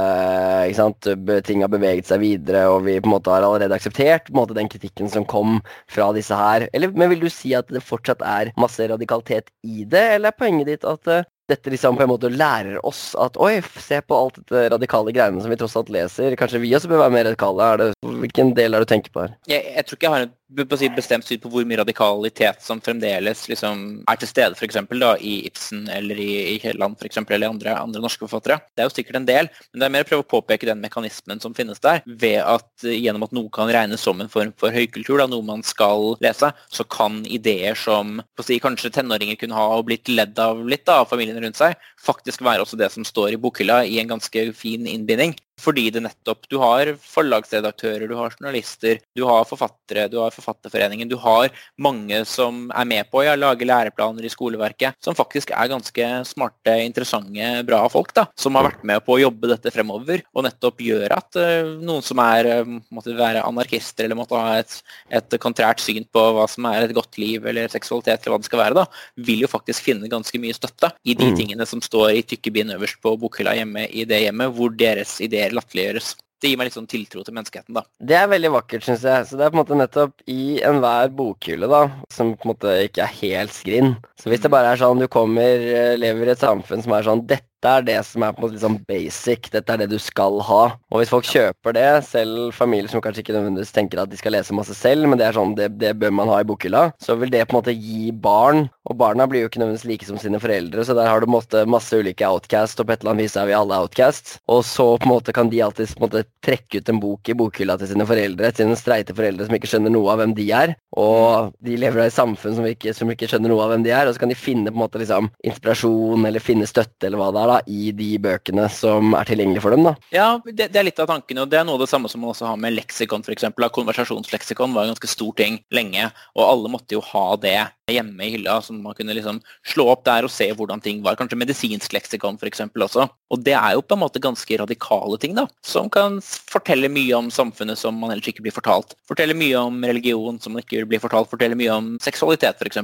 [0.65, 1.09] ikke sant,
[1.45, 4.69] Ting har beveget seg videre, og vi på en måte har allerede akseptert måte den
[4.71, 5.59] kritikken som kom
[5.91, 6.67] fra disse her.
[6.73, 10.39] Eller, men vil du si at det fortsatt er masse radikalitet i det, eller er
[10.39, 14.17] poenget ditt at eh, dette liksom på en måte lærer oss at oi, se på
[14.17, 16.35] alt dette radikale greiene som vi tross alt leser.
[16.39, 17.69] Kanskje vi også bør være mer radikale?
[17.79, 17.87] Det,
[18.25, 19.37] hvilken del er det du tenker på her?
[19.47, 23.47] Jeg, jeg tror ikke jeg har en bestemt syn på hvor mye radikalitet som fremdeles
[23.49, 26.97] liksom, er til stede for eksempel, i Ibsen eller i, i Kielland
[27.29, 28.59] eller andre, andre, norske forfattere.
[28.75, 30.81] Det er jo sikkert en del, men det er mer å prøve å påpeke den
[30.81, 34.73] mekanismen som finnes der, ved at gjennom at noe kan regnes som en form for
[34.73, 39.67] høykultur, da, noe man skal lese, så kan ideer som si, kanskje tenåringer kunne ha
[39.77, 43.05] og blitt ledd av litt da, av familien rundt seg, faktisk være også det som
[43.07, 45.35] står i bokhylla i en ganske fin innbinding.
[45.61, 51.09] Fordi det nettopp Du har forlagsredaktører, du har journalister, du har forfattere, du har Forfatterforeningen.
[51.09, 51.49] Du har
[51.81, 56.09] mange som er med på å ja, lage læreplaner i skoleverket, som faktisk er ganske
[56.27, 60.45] smarte, interessante, bra folk, da, som har vært med på å jobbe dette fremover, og
[60.45, 64.77] nettopp gjør at uh, noen som er, uh, måtte være anarkister eller måtte ha et,
[65.19, 68.49] et kontrært syn på hva som er et godt liv eller seksualitet, eller hva det
[68.49, 68.85] skal være, da,
[69.27, 71.37] vil jo faktisk finne ganske mye støtte i de mm.
[71.39, 75.17] tingene som står i tykke bind øverst på bokhylla hjemme i det hjemmet, hvor deres
[75.23, 76.15] ideer latterliggjøres.
[76.37, 77.81] det gir meg litt sånn tiltro til menneskeheten, da.
[77.97, 79.25] Det er veldig vakkert, syns jeg.
[79.25, 81.79] Så det er på en måte nettopp i enhver bokhylle, da,
[82.13, 83.95] som på en måte ikke er helt skrinn.
[84.21, 87.07] Så hvis det bare er sånn du kommer, eh, lever i et samfunn som er
[87.09, 89.97] sånn dette er det som er på en måte sånn basic, dette er det du
[90.01, 90.61] skal ha.
[90.91, 94.35] Og hvis folk kjøper det, selv familier som kanskje ikke nødvendigvis tenker at de skal
[94.37, 97.17] lese masse selv, men det er sånn, det, det bør man ha i bokhylla, så
[97.17, 100.19] vil det på en måte gi barn Og barna blir jo ikke nødvendigvis like som
[100.21, 103.25] sine foreldre, så der har du måte, masse ulike outcast, og på et eller annet
[103.25, 104.37] vis er vi alle outcast.
[104.47, 107.27] Og så på en måte kan de alltid på en måte trekke ut en bok
[107.27, 110.37] i bokhylla til sine foreldre, til sine streite foreldre som ikke skjønner noe av hvem
[110.37, 110.77] de er.
[110.95, 113.91] Og de lever i et samfunn som ikke, som ikke skjønner noe av hvem de
[113.91, 117.19] er, og så kan de finne på en måte liksom inspirasjon eller finne støtte eller
[117.19, 119.87] hva det er da, i de bøkene som er tilgjengelige for dem.
[119.87, 119.95] da.
[120.13, 122.23] Ja, det, det er litt av tankene, og det er noe av det samme som
[122.23, 123.49] man også har med leksikon, f.eks.
[123.77, 127.57] Konversasjonsleksikon var en ganske stor ting lenge, og alle måtte jo ha det
[127.91, 131.15] hjemme i hylla, så man kunne liksom slå opp der og se hvordan ting var.
[131.19, 132.65] Kanskje medisinsk leksikon f.eks.
[132.75, 133.07] også.
[133.33, 137.15] Og det er jo på en måte ganske radikale ting, da, som kan fortelle mye
[137.17, 138.95] om samfunnet som man ellers ikke blir fortalt.
[139.09, 141.29] Fortelle mye om religion som man ikke blir fortalt.
[141.31, 142.79] Fortelle mye om seksualitet, f.eks.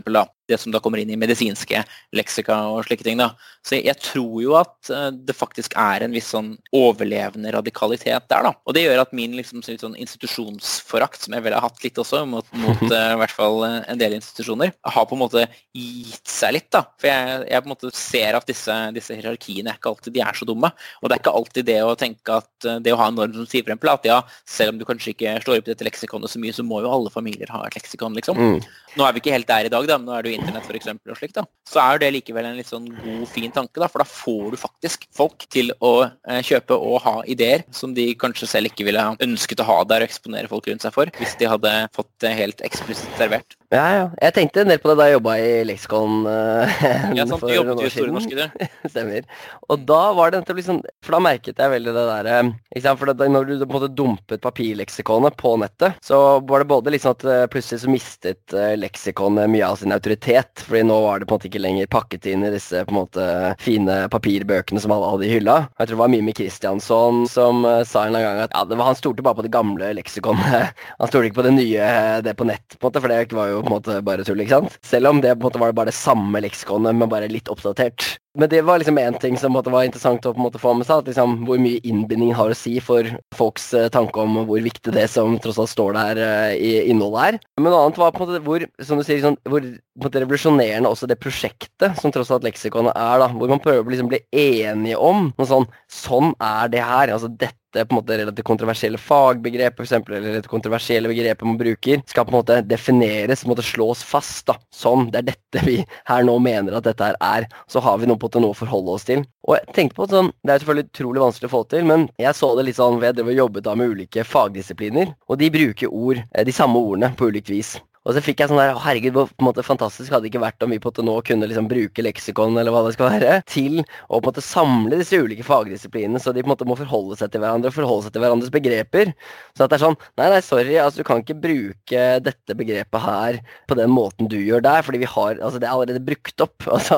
[0.49, 3.21] Det som da kommer inn i medisinske leksika og slike ting.
[3.21, 3.31] da.
[3.63, 8.49] Så jeg tror jo at eh, det faktisk er en viss sånn overlevende radikalitet der,
[8.49, 8.51] da.
[8.67, 12.25] Og det gjør at min liksom sånn institusjonsforakt, som jeg vel har hatt litt også,
[12.27, 16.57] mot, mot uh, i hvert fall en del institusjoner, har på en måte gitt seg
[16.57, 16.69] litt.
[16.75, 16.83] da.
[16.99, 20.25] For jeg, jeg på en måte ser at disse, disse, hierarkiene er ikke alltid de
[20.27, 20.71] er så dumme.
[21.01, 23.35] Og det er ikke alltid det å tenke at uh, det å ha en norm
[23.35, 24.19] som sier for eksempel, at ja,
[24.49, 27.13] selv om du kanskje ikke slår opp dette leksikonet så mye, så må jo alle
[27.13, 28.39] familier ha et leksikon, liksom.
[28.39, 28.59] Mm.
[28.93, 30.69] Nå er vi ikke helt der i dag, da, men nå er det jo internett
[30.77, 31.37] eksempel, og slikt.
[31.39, 31.45] da.
[31.69, 34.59] Så er det likevel en litt sånn god, fin tanke, da, for da får du
[34.61, 39.03] faktisk folk til å uh, kjøpe og ha ideer som de kanskje selv ikke ville
[39.23, 42.35] ønsket å ha der og eksponere folk rundt seg for, hvis de hadde fått det
[42.37, 43.57] helt eksplisitt servert.
[43.73, 44.05] Ja, ja.
[44.21, 46.73] Jeg tenkte en del på det da jeg jobba i leksikon uh,
[47.17, 48.65] ja, sant, du jobbet jo i Store Norske, du.
[48.91, 49.25] Stemmer.
[49.73, 53.49] Og da var det liksom For da merket jeg veldig det derre For det, når
[53.49, 57.45] du på en måte dumpet papirleksikonet på nettet, så var det både liksom at uh,
[57.49, 60.61] plutselig så mistet leksikonet mye av sin autoritet.
[60.67, 62.99] Fordi nå var det på en måte ikke lenger pakket inn i disse på en
[62.99, 63.25] måte
[63.63, 65.57] fine papirbøkene som alle hadde i hylla.
[65.79, 69.25] Jeg tror det var Mimi Kristiansson som sa en gang at ja, var, han stolte
[69.25, 70.73] bare på det gamle leksikonet.
[70.99, 71.87] Han stolte ikke på det nye,
[72.23, 74.41] det på nett, på en måte, for det var jo på en måte bare tull,
[74.43, 74.75] ikke sant?
[74.85, 78.17] Selv om det på en måte var bare det samme leksikonet, men bare litt oppdatert.
[78.39, 80.87] Men det var liksom én ting som var interessant å på en måte få med
[80.87, 81.03] seg.
[81.03, 83.05] At liksom, hvor mye innbinding har å si for
[83.37, 87.27] folks uh, tanke om hvor viktig det som tross alt står der uh, i innholdet
[87.27, 87.39] er.
[87.61, 90.07] Men noe annet var på en måte hvor som du sier, sånn, hvor på en
[90.07, 93.21] måte revolusjonerende også det prosjektet som tross alt leksikonet er.
[93.21, 97.13] da, Hvor man prøver å liksom bli enige om noe sånn Sånn er det her.
[97.13, 101.59] altså dette på en måte relativt kontroversielle fagbegrep, for eksempel, eller relativt kontroversielle begrepet man
[101.59, 104.45] bruker, skal på en måte defineres, på en måte slås fast.
[104.49, 105.09] da, Sånn.
[105.13, 105.77] Det er dette vi
[106.09, 107.47] her nå mener at dette her er.
[107.71, 109.25] Så har vi noe på til noe å forholde oss til.
[109.47, 112.35] Og jeg tenkte på sånn, Det er selvfølgelig utrolig vanskelig å få til, men jeg
[112.35, 116.21] så det litt sånn ved jeg jobbet da med ulike fagdisipliner, og de bruker ord,
[116.33, 117.77] de samme ordene på ulikt vis.
[118.03, 120.63] Og så fikk jeg sånn der Herregud, på en måte fantastisk hadde det ikke vært
[120.65, 123.37] om vi på en måte nå kunne liksom bruke leksikon eller hva det skal være,
[123.47, 126.75] til å på en måte samle disse ulike fagdisiplinene, så de på en måte må
[126.79, 129.13] forholde seg til hverandre og forholde seg til hverandres begreper.
[129.55, 133.05] Så at det er sånn Nei, nei, sorry, altså du kan ikke bruke dette begrepet
[133.05, 133.39] her
[133.71, 136.67] på den måten du gjør der, fordi vi har Altså, det er allerede brukt opp.
[136.73, 136.97] Altså,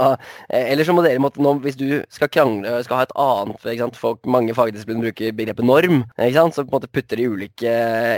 [0.49, 3.65] eh, eller så må dere måtte nå, hvis du skal krangle skal ha et annet
[3.67, 7.19] ikke sant, folk, Mange fagdisipliner bruker begrepet norm, ikke sant, så på en måte putter
[7.19, 7.75] de ulike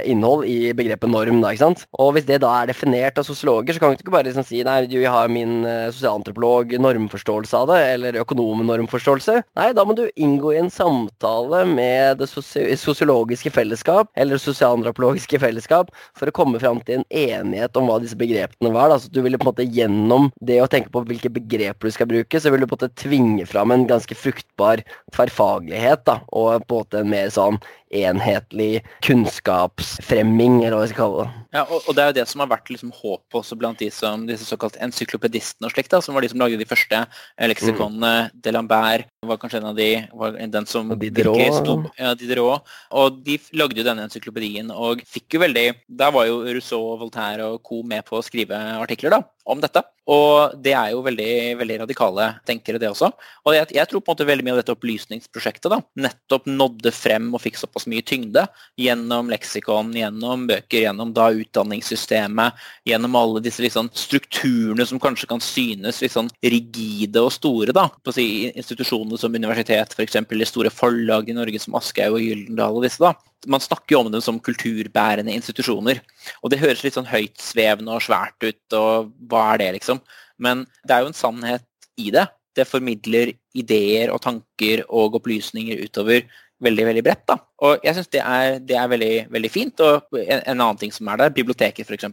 [0.07, 1.83] innhold i begrepet norm, da, ikke sant.
[1.99, 4.45] Og hvis det da er det definert av sosiologer, så kan du ikke bare liksom
[4.45, 9.39] si nei, jeg har min uh, sosialantropolog normforståelse av det, eller økonomnormforståelse.
[9.57, 15.89] Nei, da må du inngå i en samtale med det sosiologiske fellesskap, eller sosialantropologiske fellesskap,
[16.17, 18.91] for å komme fram til en enighet om hva disse begrepene var.
[18.93, 18.99] Da.
[19.01, 22.11] Så du ville på en måte gjennom det å tenke på hvilke begreper du skal
[22.11, 24.85] bruke, så vil du på en måte tvinge fram en ganske fruktbar
[25.15, 27.61] tverrfaglighet, da, og på en måte en mer sånn
[27.93, 31.43] enhetlig kunnskapsfremming, eller hva vi skal kalle det.
[31.55, 33.89] Ja, og, og, det er jo det som har vært liksom håp også blant de
[33.93, 37.03] som, disse såkalte encyklopedistene og slikt, da, som var de som lagde de første
[37.51, 38.13] leksikonene.
[38.27, 38.41] Mm.
[38.45, 41.89] Delambert var kanskje en av de, var den som Diderot.
[41.99, 42.67] Ja, Diderot.
[42.97, 45.65] Og de lagde jo denne encyklopedien, og fikk jo veldig
[45.99, 47.81] Der var jo Rousseau, Voltaire og co.
[47.87, 49.81] med på å skrive artikler da, om dette.
[50.07, 53.09] Og det er jo veldig, veldig radikale tenkere, det også.
[53.43, 56.93] Og jeg, jeg, tror på en måte veldig mye av dette opplysningsprosjektet da, nettopp nådde
[56.95, 58.45] frem og fikk såpass mye tyngde
[58.79, 65.43] gjennom leksikon, gjennom bøker, gjennom da utdanningssystemet, gjennom alle disse liksom, strukturene som kanskje kan
[65.43, 67.75] synes liksom, rigide og store.
[67.75, 70.21] da, på å si Institusjoner som universitet, f.eks.
[70.27, 73.03] de store forlag i Norge som Aschehoug og Gyldendal og disse.
[73.03, 73.11] da,
[73.45, 76.01] man snakker jo om dem som kulturbærende institusjoner.
[76.41, 80.01] Og det høres litt sånn høytsvevende og svært ut, og hva er det, liksom?
[80.41, 81.65] Men det er jo en sannhet
[81.97, 82.27] i det.
[82.57, 86.23] det formidler ideer og tanker og opplysninger utover
[86.63, 87.25] veldig veldig bredt.
[87.29, 87.37] da.
[87.61, 88.23] Og jeg syns det,
[88.65, 89.83] det, er veldig, veldig fint.
[89.85, 92.09] Og en, en, annen ting som er der, biblioteker f.eks.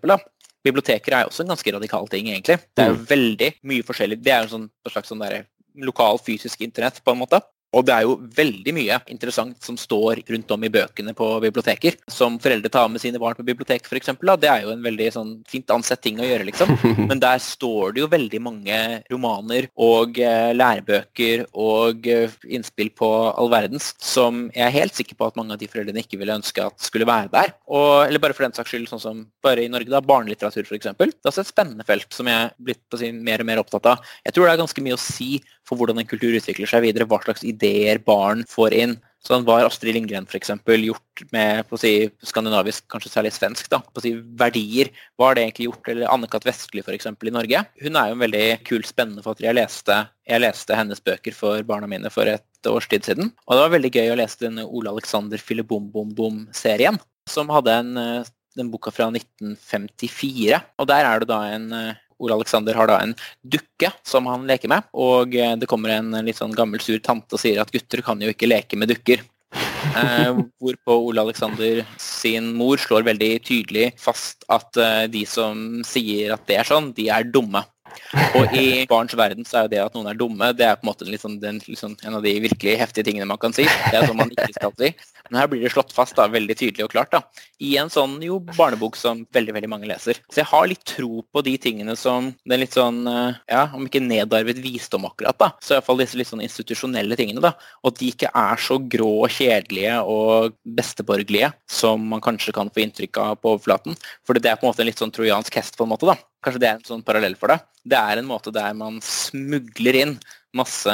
[0.64, 2.58] Biblioteker er også en ganske radikal ting, egentlig.
[2.76, 3.08] Det er jo mm.
[3.08, 4.20] veldig mye forskjellig.
[4.24, 5.44] Det er jo sånn, en slags sånn der,
[5.84, 7.40] lokal fysisk internett, på en måte.
[7.74, 11.98] Og det er jo veldig mye interessant som står rundt om i bøkene på biblioteker.
[12.10, 14.12] Som foreldre tar med sine barn på bibliotek, f.eks.
[14.40, 16.74] Det er jo en veldig sånn, fint ansett ting å gjøre, liksom.
[17.10, 23.10] Men der står det jo veldig mange romaner og eh, lærebøker og eh, innspill på
[23.32, 26.36] all verdens som jeg er helt sikker på at mange av de foreldrene ikke ville
[26.38, 27.54] ønske at skulle være der.
[27.66, 30.92] Og, eller bare for den saks skyld, sånn som bare i Norge, da, barnelitteratur f.eks.
[30.94, 33.62] Det er også et spennende felt som jeg er blitt på sin mer og mer
[33.62, 34.14] opptatt av.
[34.26, 35.30] Jeg tror det er ganske mye å si
[35.64, 37.63] for hvordan en kultur utvikler seg videre, hva slags ideer
[38.06, 38.96] barn får inn.
[39.24, 40.50] Sånn var Astrid Lindgren f.eks.
[40.84, 41.92] gjort med på å si,
[42.28, 44.90] skandinavisk, kanskje særlig svensk, da, på å si, verdier.
[45.20, 45.88] Var det egentlig gjort?
[45.88, 46.44] Eller Anne-Kat.
[46.44, 47.08] Vestli f.eks.
[47.08, 47.62] i Norge.
[47.80, 49.48] Hun er jo en veldig kul, spennende forfatter.
[49.48, 49.96] Jeg leste,
[50.28, 53.32] jeg leste hennes bøker for barna mine for et års tid siden.
[53.48, 57.00] Og det var veldig gøy å lese denne Ole Alexander Filebom-bom-bom-serien,
[57.32, 60.60] som hadde en eh, den boka fra 1954.
[60.78, 64.46] Og der er det da en eh, Ole Alexander har da en dukke som han
[64.48, 67.72] leker med, og eh, det kommer en litt sånn gammel, sur tante og sier at
[67.74, 69.24] gutter kan jo ikke leke med dukker.
[69.94, 76.32] Eh, hvorpå Ole Alexander sin mor slår veldig tydelig fast at eh, de som sier
[76.34, 77.60] at det er sånn, de er dumme.
[78.38, 80.86] Og i barns verden så er jo det at noen er dumme, det er på
[80.86, 83.66] en måte liksom den, liksom en av de virkelig heftige tingene man kan si.
[83.66, 84.92] Det er sånn man ikke skal si.
[85.30, 87.22] Men her blir det slått fast da, veldig tydelig og klart da,
[87.64, 90.18] i en sånn jo barnebok som veldig veldig mange leser.
[90.28, 93.86] Så jeg har litt tro på de tingene som den litt sånn, eh, ja, om
[93.88, 97.40] ikke nedarvet visdom akkurat, da, så iallfall disse litt sånn institusjonelle tingene.
[97.44, 102.52] da, Og at de ikke er så grå og kjedelige og besteborgerlige som man kanskje
[102.56, 103.96] kan få inntrykk av på overflaten.
[104.26, 106.06] For det er på en måte en litt sånn trojansk hest, på en måte.
[106.06, 106.18] da.
[106.44, 107.60] Kanskje det er en sånn parallell for det.
[107.84, 110.18] Det er en måte der man smugler inn
[110.54, 110.92] masse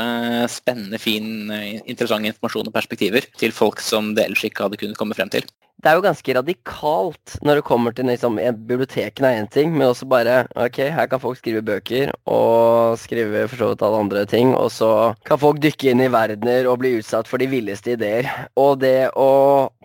[0.49, 1.51] spennende, fin,
[1.85, 5.45] interessant informasjon og perspektiver til folk som det ellers ikke hadde kunnet komme frem til.
[5.81, 8.37] Det er jo ganske radikalt når det kommer til liksom,
[8.69, 13.47] Bibliotekene er én ting, men også bare Ok, her kan folk skrive bøker og skrive
[13.49, 14.91] for så vidt alle andre ting, og så
[15.25, 18.29] kan folk dykke inn i verdener og bli utsatt for de villeste ideer.
[18.61, 19.31] Og det å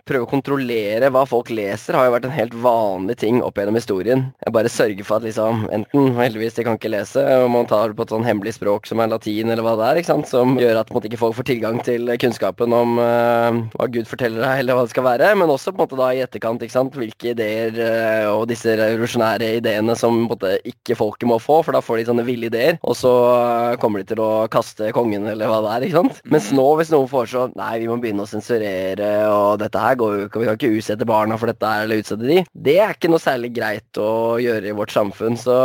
[0.06, 3.78] prøve å kontrollere hva folk leser, har jo vært en helt vanlig ting opp gjennom
[3.78, 4.26] historien.
[4.44, 7.94] Jeg bare sørger for at liksom, enten heldigvis de kan ikke lese, og man tar
[7.96, 10.54] på et sånn hemmelig språk som er latin, eller hva det er, ikke sant, som
[10.60, 14.62] gjør at måte, ikke folk får tilgang til kunnskapen om uh, hva Gud forteller deg,
[14.62, 15.32] eller hva det skal være.
[15.40, 18.76] Men også på en måte da i etterkant, ikke sant, hvilke ideer uh, og disse
[18.78, 22.26] revolusjonære ideene som på en måte ikke folket må få, for da får de sånne
[22.28, 25.88] ville ideer, og så uh, kommer de til å kaste kongen, eller hva det er,
[25.88, 26.22] ikke sant.
[26.30, 30.16] Mens nå, hvis noen foreslår nei, vi må begynne å sensurere, og dette her går
[30.16, 32.42] jo ikke, vi kan ikke utsette barna for dette her, eller utsette de.
[32.52, 34.10] Det er ikke noe særlig greit å
[34.42, 35.38] gjøre i vårt samfunn.
[35.40, 35.56] Så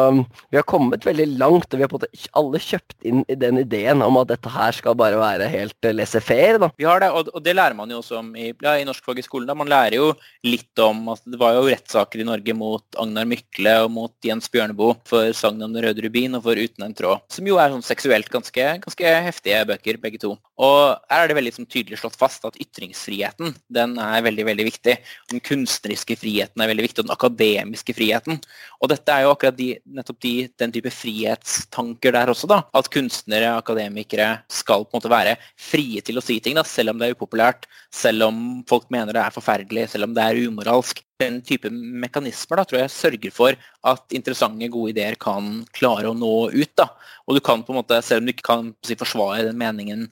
[0.51, 3.37] vi har kommet veldig langt, og vi har på en måte alle kjøpt inn i
[3.39, 6.71] den ideen om at dette her skal bare være helt laissez-faire.
[6.77, 9.25] Vi har det, og, det lærer man jo også om i, ja, i norskfag i
[9.25, 9.49] skolen.
[9.49, 9.57] Da.
[9.57, 10.11] Man lærer jo
[10.47, 14.49] litt om at det var jo rettssaker i Norge mot Agnar Mykle og mot Jens
[14.51, 17.71] Bjørneboe for sagnet om den røde rubin og for Uten en tråd, som jo er
[17.73, 20.35] sånn seksuelt ganske, ganske heftige bøker, begge to.
[20.61, 24.65] Og her er det veldig sånn, tydelig slått fast at ytringsfriheten den er veldig veldig
[24.67, 24.95] viktig.
[25.34, 28.39] Den kunstneriske friheten er veldig viktig, og den akademiske friheten.
[28.81, 32.49] Og dette er jo akkurat de, nettopp de, den type frihetstanker der også.
[32.49, 36.65] da, At kunstnere, akademikere skal på en måte være frie til å si ting, da,
[36.67, 40.25] selv om det er upopulært, selv om folk mener det er forferdelig, selv om det
[40.25, 41.03] er umoralsk.
[41.21, 43.57] Den type mekanismer da, tror jeg sørger for
[43.91, 46.73] at interessante, gode ideer kan klare å nå ut.
[46.77, 46.89] da,
[47.27, 50.07] Og du kan på en måte, selv om du ikke kan si, forsvare den meningen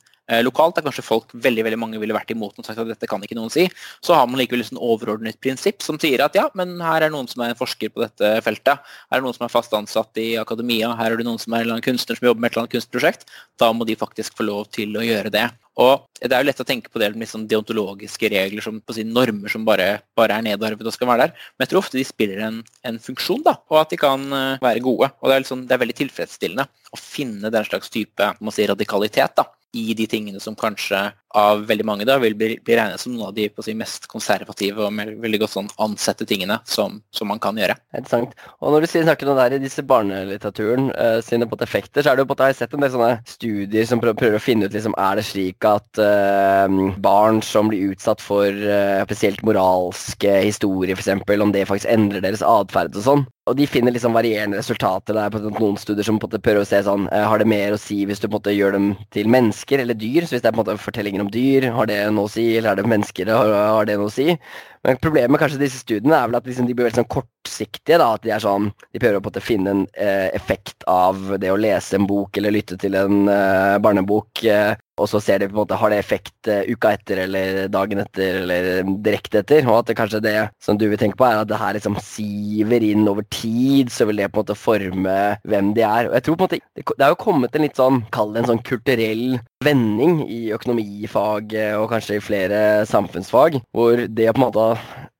[0.46, 3.24] lokalt, der kanskje folk veldig veldig mange ville vært imot og sagt at dette kan
[3.26, 3.68] ikke noen si,
[4.06, 7.30] så har man likevel et overordnet prinsipp som sier at ja, men her er noen
[7.32, 8.84] som er en forsker på dette feltet.
[9.10, 11.70] Her er noen som er fast ansatt i akademia, her er det noen som er
[11.70, 13.26] en kunstner som jobber med et eller annet kunstprosjekt.
[13.60, 15.50] Da må de faktisk få lov til å gjøre det.
[15.80, 18.96] Og Det er jo lett å tenke på det med liksom deontologiske regler, som på
[18.98, 21.46] sin normer som bare, bare er nedarvet og skal være der.
[21.56, 24.58] Men jeg tror ofte de spiller en, en funksjon, da, og at de kan uh,
[24.60, 25.08] være gode.
[25.22, 29.40] Og det er, liksom, det er veldig tilfredsstillende å finne den slags type si, radikalitet.
[29.40, 33.14] da, i de tingene som kanskje av veldig mange da vil bli, bli regnet som
[33.14, 37.42] noen av de si, mest konservative og veldig godt sånn ansette tingene som, som man
[37.44, 37.76] kan gjøre.
[37.94, 38.34] Interessant.
[38.60, 42.12] Og når du snakker om det der i disse barnelitteraturen uh, sine på effekter, så
[42.12, 44.40] er det jo på at jeg har sett en del sånne studier som prøver, prøver
[44.40, 49.06] å finne ut liksom, er det slik at uh, barn som blir utsatt for uh,
[49.06, 53.28] spesielt moralske historier, f.eks., om det faktisk endrer deres atferd og sånn.
[53.50, 55.16] Og de finner liksom varierende resultater.
[55.16, 58.22] Det er noen studier som prøver å se sånn Har det mer å si hvis
[58.22, 60.28] du måte gjør dem til mennesker eller dyr?
[60.28, 61.72] Så hvis det er på en måte fortellingen oppfatninger om dyr?
[61.72, 62.58] Har det noe å si?
[62.58, 63.28] Eller er det mennesker?
[63.28, 64.38] Har, har det noe å si?
[64.84, 68.00] Men problemet med kanskje disse studiene er vel at liksom de blir veldig sånn kortsiktige.
[68.00, 71.60] da, At de er sånn, de prøver å finne en eh, effekt av det å
[71.60, 74.44] lese en bok eller lytte til en eh, barnebok.
[74.46, 77.60] Eh, og så ser de på en måte har det effekt uh, uka etter eller
[77.72, 78.70] dagen etter eller
[79.06, 79.66] direkte etter.
[79.68, 81.98] Og at det kanskje det som du vil tenke på, er at det her liksom
[82.04, 83.94] siver inn over tid.
[83.94, 85.18] Så vil det på en måte forme
[85.50, 86.10] hvem de er.
[86.10, 88.44] Og jeg tror på en måte Det, er jo kommet en litt sånn, kall det
[88.44, 94.46] en sånn kulturell vending i økonomifaget og kanskje i flere samfunnsfag, hvor det på en
[94.46, 94.68] måte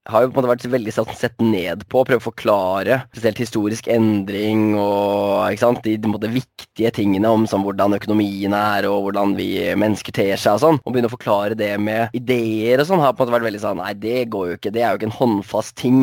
[0.10, 3.90] har jo på en måte vært veldig sett ned på, prøve å forklare spesielt historisk
[3.92, 9.36] endring og ikke sant, de måte, viktige tingene om sånn, hvordan økonomien er og hvordan
[9.38, 10.82] vi mennesker ter seg og sånn.
[10.84, 13.64] Og begynne å forklare det med ideer og sånn har på en måte vært veldig
[13.64, 14.72] sånn Nei, det går jo ikke.
[14.76, 16.00] Det er jo ikke en håndfast ting.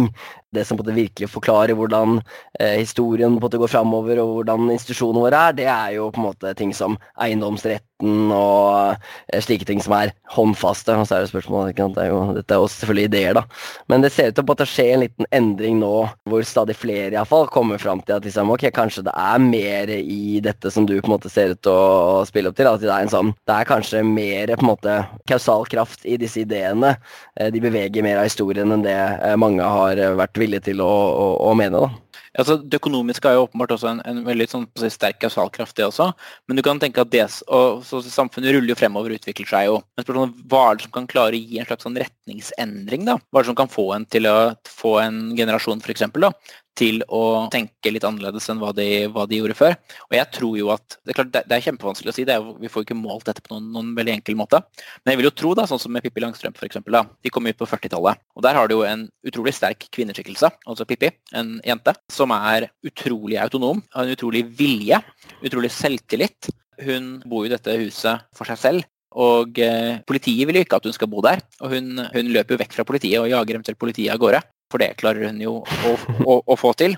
[0.57, 2.21] Det som på en måte virkelig forklarer hvordan
[2.61, 6.55] eh, historien går framover og hvordan institusjonene våre er, det er jo på en måte
[6.59, 8.97] ting som eiendomsretten og
[9.33, 10.95] eh, slike ting som er håndfaste.
[10.97, 11.97] Og så er det spørsmålet, ikke sant?
[11.97, 13.45] Det er jo, dette er jo selvfølgelig ideer, da.
[13.89, 15.93] Men det ser ut til å skje en liten endring nå,
[16.29, 19.93] hvor stadig flere i fall kommer fram til at liksom, ok, kanskje det er mer
[19.97, 22.69] i dette som du på en måte ser ut til å spille opp til.
[22.71, 24.99] At det er en sånn, det er kanskje mer på en måte
[25.31, 26.97] kausal kraft i disse ideene.
[27.41, 28.97] Eh, de beveger mer av historien enn det
[29.41, 31.83] mange har vært villige til å, å, å mene.
[31.85, 32.07] da.
[32.37, 35.87] Altså, det økonomiske er jo åpenbart også en, en veldig sånn, si, sterk kausalkraft, det
[35.87, 36.11] også.
[36.49, 39.71] Men du kan tenke at det, og, så, Samfunnet ruller jo fremover og utvikler seg
[39.71, 39.79] jo.
[39.97, 43.09] Men spørsmålet, Hva er det som kan klare å gi en slags sånn retningsendring?
[43.09, 43.17] da?
[43.31, 44.37] Hva er det som kan få en til å
[44.69, 49.25] få en generasjon for eksempel, da, til å tenke litt annerledes enn hva de, hva
[49.29, 49.77] de, gjorde før.
[50.09, 52.71] Og jeg tror jo at, Det er klart, det, er kjempevanskelig å si, er, vi
[52.73, 54.61] får jo ikke målt dette på noen, noen, veldig enkel måte.
[55.03, 56.83] Men jeg vil jo tro, da, sånn som med Pippi Langstrømpe f.eks.
[57.25, 58.23] De kom ut på 40-tallet.
[58.37, 62.69] og Der har du jo en utrolig sterk kvinneskikkelse, altså Pippi, en jente, som er
[62.87, 65.01] utrolig autonom, har en utrolig vilje,
[65.43, 66.53] utrolig selvtillit.
[66.85, 70.87] Hun bor i dette huset for seg selv, og eh, politiet vil jo ikke at
[70.89, 71.41] hun skal bo der.
[71.65, 74.43] Og hun, hun løper jo vekk fra politiet og jager eventuelt politiet av gårde.
[74.73, 75.93] For det klarer hun jo å,
[76.27, 76.97] å, å få til.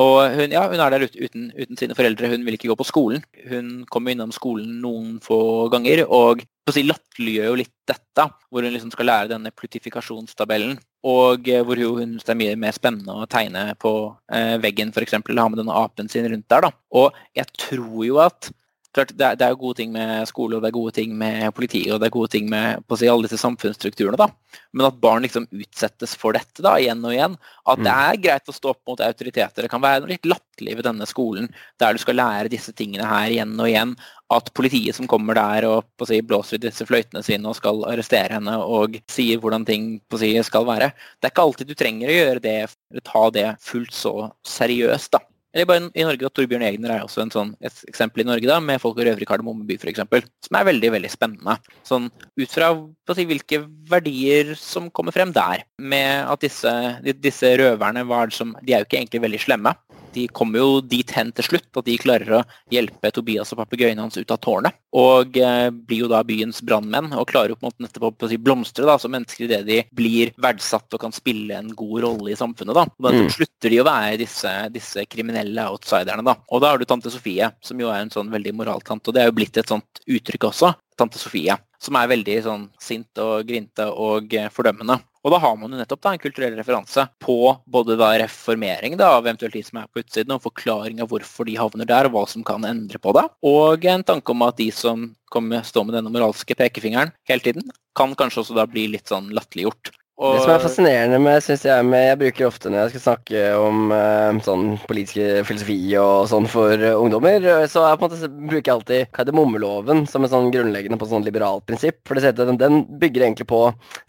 [0.00, 2.30] Og hun, ja, hun er der uten, uten, sine foreldre.
[2.30, 3.24] Hun vil ikke gå på skolen.
[3.50, 8.28] Hun kommer innom skolen noen få ganger og si, latterliggjør jo litt dette.
[8.48, 10.78] Hvor hun liksom skal lære denne plutifikasjonstabellen.
[11.10, 13.92] Og eh, hvor hun syns det er mye mer spennende å tegne på
[14.32, 15.18] eh, veggen f.eks.
[15.18, 16.68] Ha med denne apen sin rundt der.
[16.68, 16.72] da.
[16.94, 18.52] Og jeg tror jo at
[18.96, 21.92] klart, det er, er, gode ting med skole, og det er gode ting med politiet,
[21.94, 24.18] og det er gode ting med på å si, alle disse samfunnsstrukturene.
[24.18, 24.28] da.
[24.74, 27.36] Men at barn liksom utsettes for dette da, igjen og igjen.
[27.70, 28.00] At det mm.
[28.10, 29.66] er greit å stå opp mot autoriteter.
[29.66, 31.50] Det kan være noe litt latterlig ved denne skolen,
[31.82, 33.94] der du skal lære disse tingene her igjen og igjen.
[34.30, 37.58] At politiet som kommer der og på å si, blåser i disse fløytene sine og
[37.58, 40.92] skal arrestere henne og sier hvordan ting på å si, skal være.
[41.18, 42.58] Det er ikke alltid du trenger å gjøre det,
[43.06, 44.14] ta det fullt så
[44.58, 45.14] seriøst.
[45.14, 45.29] da.
[45.50, 48.60] Eller bare i Norge, da, Torbjørn Egner er også sånn, et eksempel i Norge da,
[48.62, 50.04] med folk og røvere i Kardemomme by f.eks.
[50.46, 51.56] Som er veldig veldig spennende.
[51.86, 52.06] Sånn,
[52.38, 52.70] Ut fra
[53.16, 55.64] si, hvilke verdier som kommer frem der.
[55.82, 56.72] Med at disse,
[57.18, 59.74] disse røverne var som, de er jo ikke egentlig veldig slemme
[60.14, 62.42] de kommer jo dit hen til slutt at de klarer å
[62.72, 64.76] hjelpe Tobias og papegøyene hans ut av tårnet.
[64.96, 68.30] Og eh, blir jo da byens brannmenn og klarer jo på en måte nettopp å
[68.30, 72.32] si, blomstre da, som mennesker idet de blir verdsatt og kan spille en god rolle
[72.32, 72.74] i samfunnet.
[72.76, 72.86] da.
[73.02, 73.30] Og mm.
[73.36, 76.26] slutter de å være disse, disse, kriminelle outsiderne.
[76.26, 76.36] da.
[76.50, 79.24] Og da har du tante Sofie, som jo er en sånn veldig moraltante, og det
[79.24, 80.74] er jo blitt et sånt uttrykk også.
[80.98, 85.00] Tante Sofie, som er veldig sånn sint og grinte og eh, fordømmende.
[85.20, 87.36] Og da har man jo nettopp da, en kulturell referanse på
[87.68, 91.48] både da reformering da, av eventuelt de som er på utsiden, og forklaring av hvorfor
[91.48, 93.26] de havner der, og hva som kan endre på det.
[93.44, 97.68] Og en tanke om at de som kommer stå med denne moralske pekefingeren hele tiden,
[97.96, 99.92] kan kanskje også da bli litt sånn latterliggjort.
[100.20, 100.34] Og...
[100.36, 103.44] Det som er fascinerende med, synes jeg, med Jeg bruker ofte når jeg skal snakke
[103.56, 108.74] om eh, sånn politisk filosofi og sånn for uh, ungdommer, så jeg måte bruker jeg
[108.74, 112.02] alltid kardemommeloven som en sånn grunnleggende på sånn liberalt prinsipp.
[112.08, 113.62] For den, den bygger egentlig på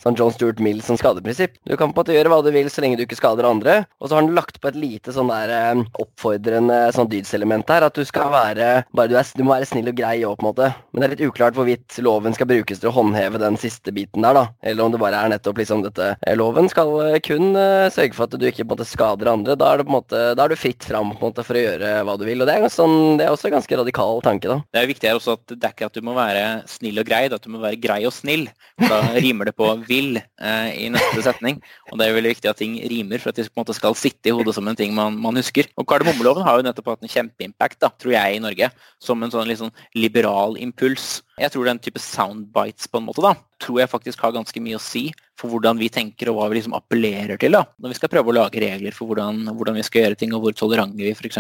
[0.03, 1.55] sånn John Stuart Mill som skadeprinsipp.
[1.63, 3.77] Du kan på en måte gjøre hva du vil så lenge du ikke skader andre.
[4.01, 7.87] Og så har den lagt på et lite sånn der eh, oppfordrende sånn dydselement her.
[7.87, 10.45] At du skal være bare du, er, du må være snill og grei òg, på
[10.45, 10.71] en måte.
[10.91, 14.27] Men det er litt uklart hvorvidt loven skal brukes til å håndheve den siste biten
[14.27, 14.45] der, da.
[14.65, 18.17] Eller om det bare er nettopp liksom dette Eh, loven skal eh, kun eh, sørge
[18.17, 19.55] for at du ikke måte, skader andre.
[19.59, 22.43] Da er, måte, da er du fritt fram måte, for å gjøre hva du vil.
[22.43, 24.51] og Det er, sånn, det er også en ganske radikal tanke.
[24.51, 24.59] da.
[24.73, 27.07] Det er viktig her også at det er ikke at du må være snill og
[27.07, 28.47] grei, det er at du må være grei og snill.
[28.81, 31.61] Da rimer det på 'vil' eh, i neste setning.
[31.91, 34.35] Og det er veldig viktig at ting rimer for at de måte skal sitte i
[34.35, 35.69] hodet som en ting man, man husker.
[35.77, 38.71] Og Kardemommeloven har jo nettopp hatt en kjempeimpact, tror jeg, i Norge.
[39.01, 41.21] Som en sånn sånn liberal impuls.
[41.39, 44.79] Jeg tror den type soundbites på en måte da, tror jeg faktisk har ganske mye
[44.79, 45.09] å si
[45.41, 48.29] for hvordan vi tenker og hva vi liksom appellerer til da, når vi skal prøve
[48.29, 51.39] å lage regler for hvordan, hvordan vi skal gjøre ting og hvor tolerante vi f.eks.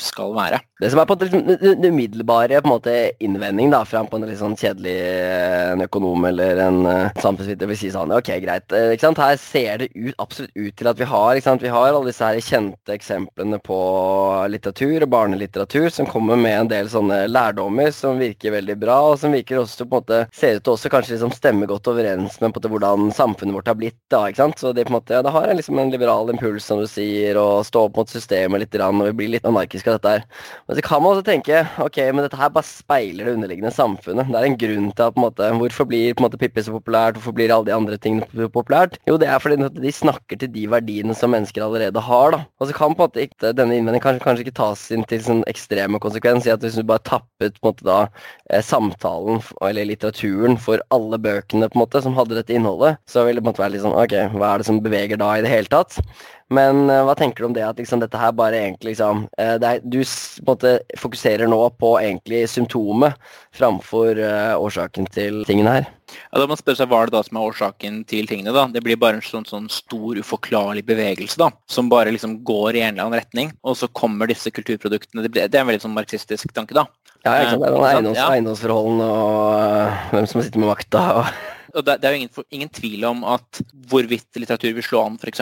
[0.00, 0.62] skal være.
[0.80, 2.62] Det som er på den umiddelbare
[3.22, 4.94] innvending da, fra en litt sånn kjedelig
[5.72, 8.66] en økonom eller en uh, samfunnsviter vil si sånn Ok, greit.
[8.72, 9.20] Uh, ikke sant?
[9.22, 11.64] Her ser det ut, absolutt ut til at vi har ikke sant?
[11.64, 13.78] Vi har alle disse her kjente eksemplene på
[14.52, 19.20] litteratur og barnelitteratur som kommer med en del sånne lærdommer som virker veldig bra, og
[19.20, 22.38] som virker også på en måte ser ut til også kanskje liksom stemme godt overens
[22.40, 23.98] med på en måte hvordan samfunnet vårt har blitt.
[24.12, 24.60] da, ikke sant?
[24.60, 26.86] Så det på en måte, ja, det har en, liksom en liberal impuls, som du
[26.90, 30.26] sier, og stå opp mot systemet litt, og vi blir litt anarkiske av dette her.
[30.68, 34.30] Men så kan man også tenke ok, men dette her bare speiler det underliggende samfunnet.
[34.32, 36.64] Det er en grunn til at på en måte, Hvorfor blir på en måte Pippi
[36.64, 37.18] så populært?
[37.18, 38.98] Hvorfor blir alle de andre tingene populært?
[39.08, 42.34] Jo, det er fordi de snakker til de verdiene som mennesker allerede har.
[42.34, 42.42] da.
[42.60, 45.22] Og så kan på en måte ikke, denne innvendingen kanskje, kanskje ikke tas inn til
[45.24, 47.98] sånn ekstreme konsekvens i at hvis du bare tappet på en måte da
[48.50, 48.62] eh,
[49.22, 53.40] samtalen eller litteraturen for alle bøkene på en måte som hadde dette innholdet, så ville
[53.40, 55.70] det måtte være litt sånn ok, hva er det som beveger da i det hele
[55.70, 56.00] tatt?
[56.52, 59.56] Men uh, hva tenker du om det at liksom, dette her bare egentlig liksom uh,
[59.56, 60.02] er, Du
[60.44, 63.16] måte, fokuserer nå på egentlig symptomet
[63.56, 65.88] framfor uh, årsaken til tingene her?
[66.12, 68.52] Ja, da må man spørre seg Hva er det da som er årsaken til tingene?
[68.52, 68.66] da?
[68.68, 72.84] Det blir bare en sånn, sånn stor, uforklarlig bevegelse da, som bare liksom går i
[72.84, 73.54] en eller annen retning.
[73.64, 75.24] Og så kommer disse kulturproduktene.
[75.24, 76.84] Det, det er en veldig sånn marxistisk tanke, da.
[77.22, 77.62] Ja, ikke sant?
[77.62, 78.28] det er noen eiendoms, ja.
[78.34, 81.02] eiendomsforholdene og hvem som sitter med makta.
[81.20, 81.34] og
[81.72, 85.14] og det, det, er jo ingen, ingen, tvil om at hvorvidt litteratur vil slå an,
[85.16, 85.40] f.eks.,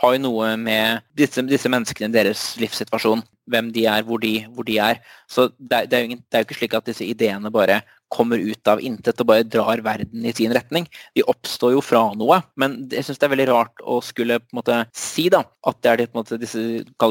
[0.00, 3.20] har jo noe med disse, disse menneskene, deres livssituasjon,
[3.52, 5.02] hvem de er, hvor de, hvor de er.
[5.28, 8.40] Så det, det, er ingen, det, er jo ikke slik at disse ideene bare kommer
[8.40, 10.86] ut av intet og bare drar verden i sin retning.
[11.16, 14.52] De oppstår jo fra noe, men jeg syns det er veldig rart å skulle på
[14.52, 16.64] en måte si da, at det er de, på en måte, disse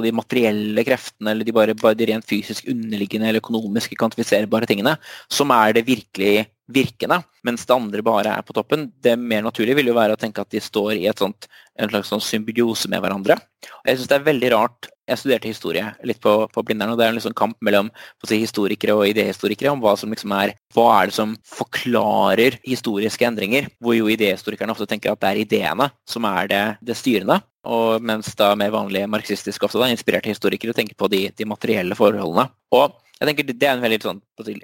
[0.08, 4.96] de materielle kreftene eller de bare, bare de rent fysisk underliggende eller økonomiske kvantifiserbare tingene
[5.34, 8.90] som er det virkelig virkende, mens det andre bare er på toppen.
[9.04, 11.48] Det mer naturlige vil jo være å tenke at de står i sånt,
[11.80, 13.38] en slags sånn symbiose med hverandre.
[13.82, 16.98] Og jeg syns det er veldig rart Jeg studerte historie litt på, på Blindern, og
[17.00, 17.88] det er en liksom kamp mellom
[18.28, 23.24] si, historikere og idéhistorikere om hva som liksom er hva er det som forklarer historiske
[23.24, 27.40] endringer, hvor jo idéhistorikerne ofte tenker at det er ideene som er det, det styrende.
[27.64, 31.96] Og mens da mer vanlige marxistiske ofte da, inspirerte historikere tenker på de, de materielle
[31.96, 32.50] forholdene.
[32.76, 34.20] Og jeg tenker Det er en veldig sånn,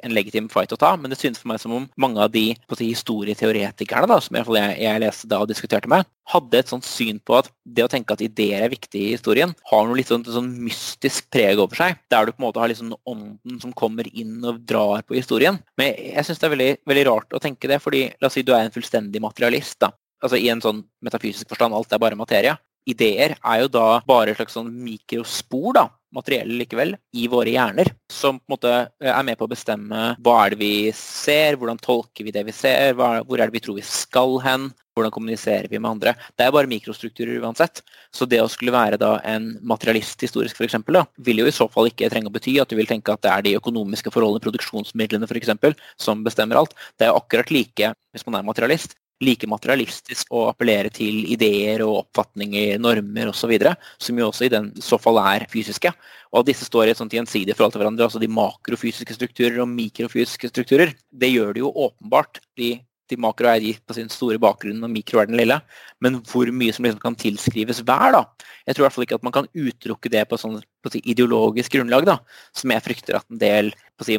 [0.06, 2.52] en legitim fight å ta, men det synes for meg som om mange av de
[2.78, 4.46] si, historieteoretikerne da, som jeg,
[4.78, 8.16] jeg leste da og diskuterte med, hadde et sånt syn på at det å tenke
[8.16, 11.98] at ideer er viktig i historien, har noe litt sånn, sånn mystisk preg over seg.
[12.14, 15.58] Der du på en måte har liksom ånden som kommer inn og drar på historien.
[15.80, 18.46] Men jeg syns det er veldig, veldig, rart å tenke det, fordi la oss si
[18.46, 19.80] du er en fullstendig materialist.
[19.84, 19.92] da.
[20.24, 22.56] Altså I en sånn metafysisk forstand, alt er bare materie.
[22.88, 27.92] Ideer er jo da bare et slags sånn mikrospor da, materielle likevel, i våre hjerner.
[28.12, 31.58] Som på en måte eh, er med på å bestemme hva er det vi ser,
[31.60, 35.14] hvordan tolker vi det vi ser, hvor er det vi tror vi skal hen, hvordan
[35.14, 36.14] kommuniserer vi med andre.
[36.38, 37.82] Det er bare mikrostrukturer uansett.
[38.14, 40.78] Så det å skulle være da en materialist historisk f.eks.,
[41.18, 43.34] vil jo i så fall ikke trenge å bety at du vil tenke at det
[43.34, 45.56] er de økonomiske forholdene, produksjonsmidlene f.eks.,
[45.98, 46.78] som bestemmer alt.
[47.02, 48.94] Det er akkurat like hvis man er materialist
[49.24, 53.54] like materialistisk å appellere til ideer og oppfatninger, normer osv.,
[54.02, 55.92] som jo også i den så fall er fysiske.
[56.34, 59.62] Og at disse står i et sånt gjensidig forhold til hverandre, altså de makrofysiske strukturer
[59.64, 62.42] og mikrofysiske strukturer, det gjør det jo åpenbart.
[62.60, 62.76] De,
[63.10, 65.60] de makro er gitt på sin store bakgrunn, og mikro er den lille.
[66.04, 68.26] Men hvor mye som liksom kan tilskrives hver, da.
[68.68, 70.62] Jeg tror i hvert fall ikke at man kan utelukke det på sånn
[70.92, 72.20] si, ideologisk grunnlag, da,
[72.56, 73.74] som jeg frykter at en del
[74.04, 74.18] si,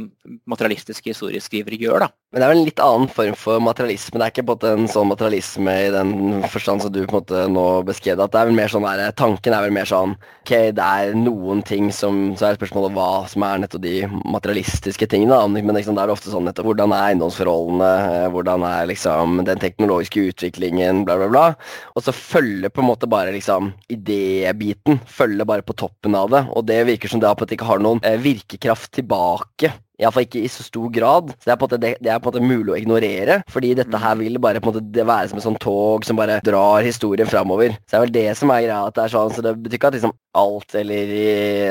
[0.49, 2.07] materialistiske historieskrivere gjør.
[2.07, 2.09] da.
[2.33, 4.19] Men det er vel en litt annen form for materialisme.
[4.19, 7.43] Det er ikke på en sånn materialisme i den forstand som du på en måte
[7.53, 8.41] nå beskrev at det.
[8.41, 11.91] er vel mer sånn der, Tanken er vel mer sånn ok, det er noen ting
[11.95, 15.37] som Så er spørsmålet hva som er nettopp de materialistiske tingene.
[15.37, 17.93] da, Men liksom, det er ofte sånn nettopp hvordan er eiendomsforholdene,
[18.25, 21.47] eh, hvordan er liksom den teknologiske utviklingen, bla, bla, bla.
[21.95, 25.01] Og så følger på en måte bare liksom idébiten.
[25.07, 27.69] Følger bare på toppen av det og det virker som det på en måte ikke
[27.69, 29.73] har noen eh, virkekraft tilbake.
[30.01, 31.31] Iallfall ikke i så stor grad.
[31.39, 33.41] Så det er, på en måte, det, det er på en måte mulig å ignorere.
[33.51, 36.41] Fordi dette her vil bare på en måte være som et sånt tog som bare
[36.47, 37.77] drar historien framover.
[37.85, 38.83] Så det er vel det som er greia.
[38.89, 41.13] at det er sånn, så det betyr ikke at liksom alt, eller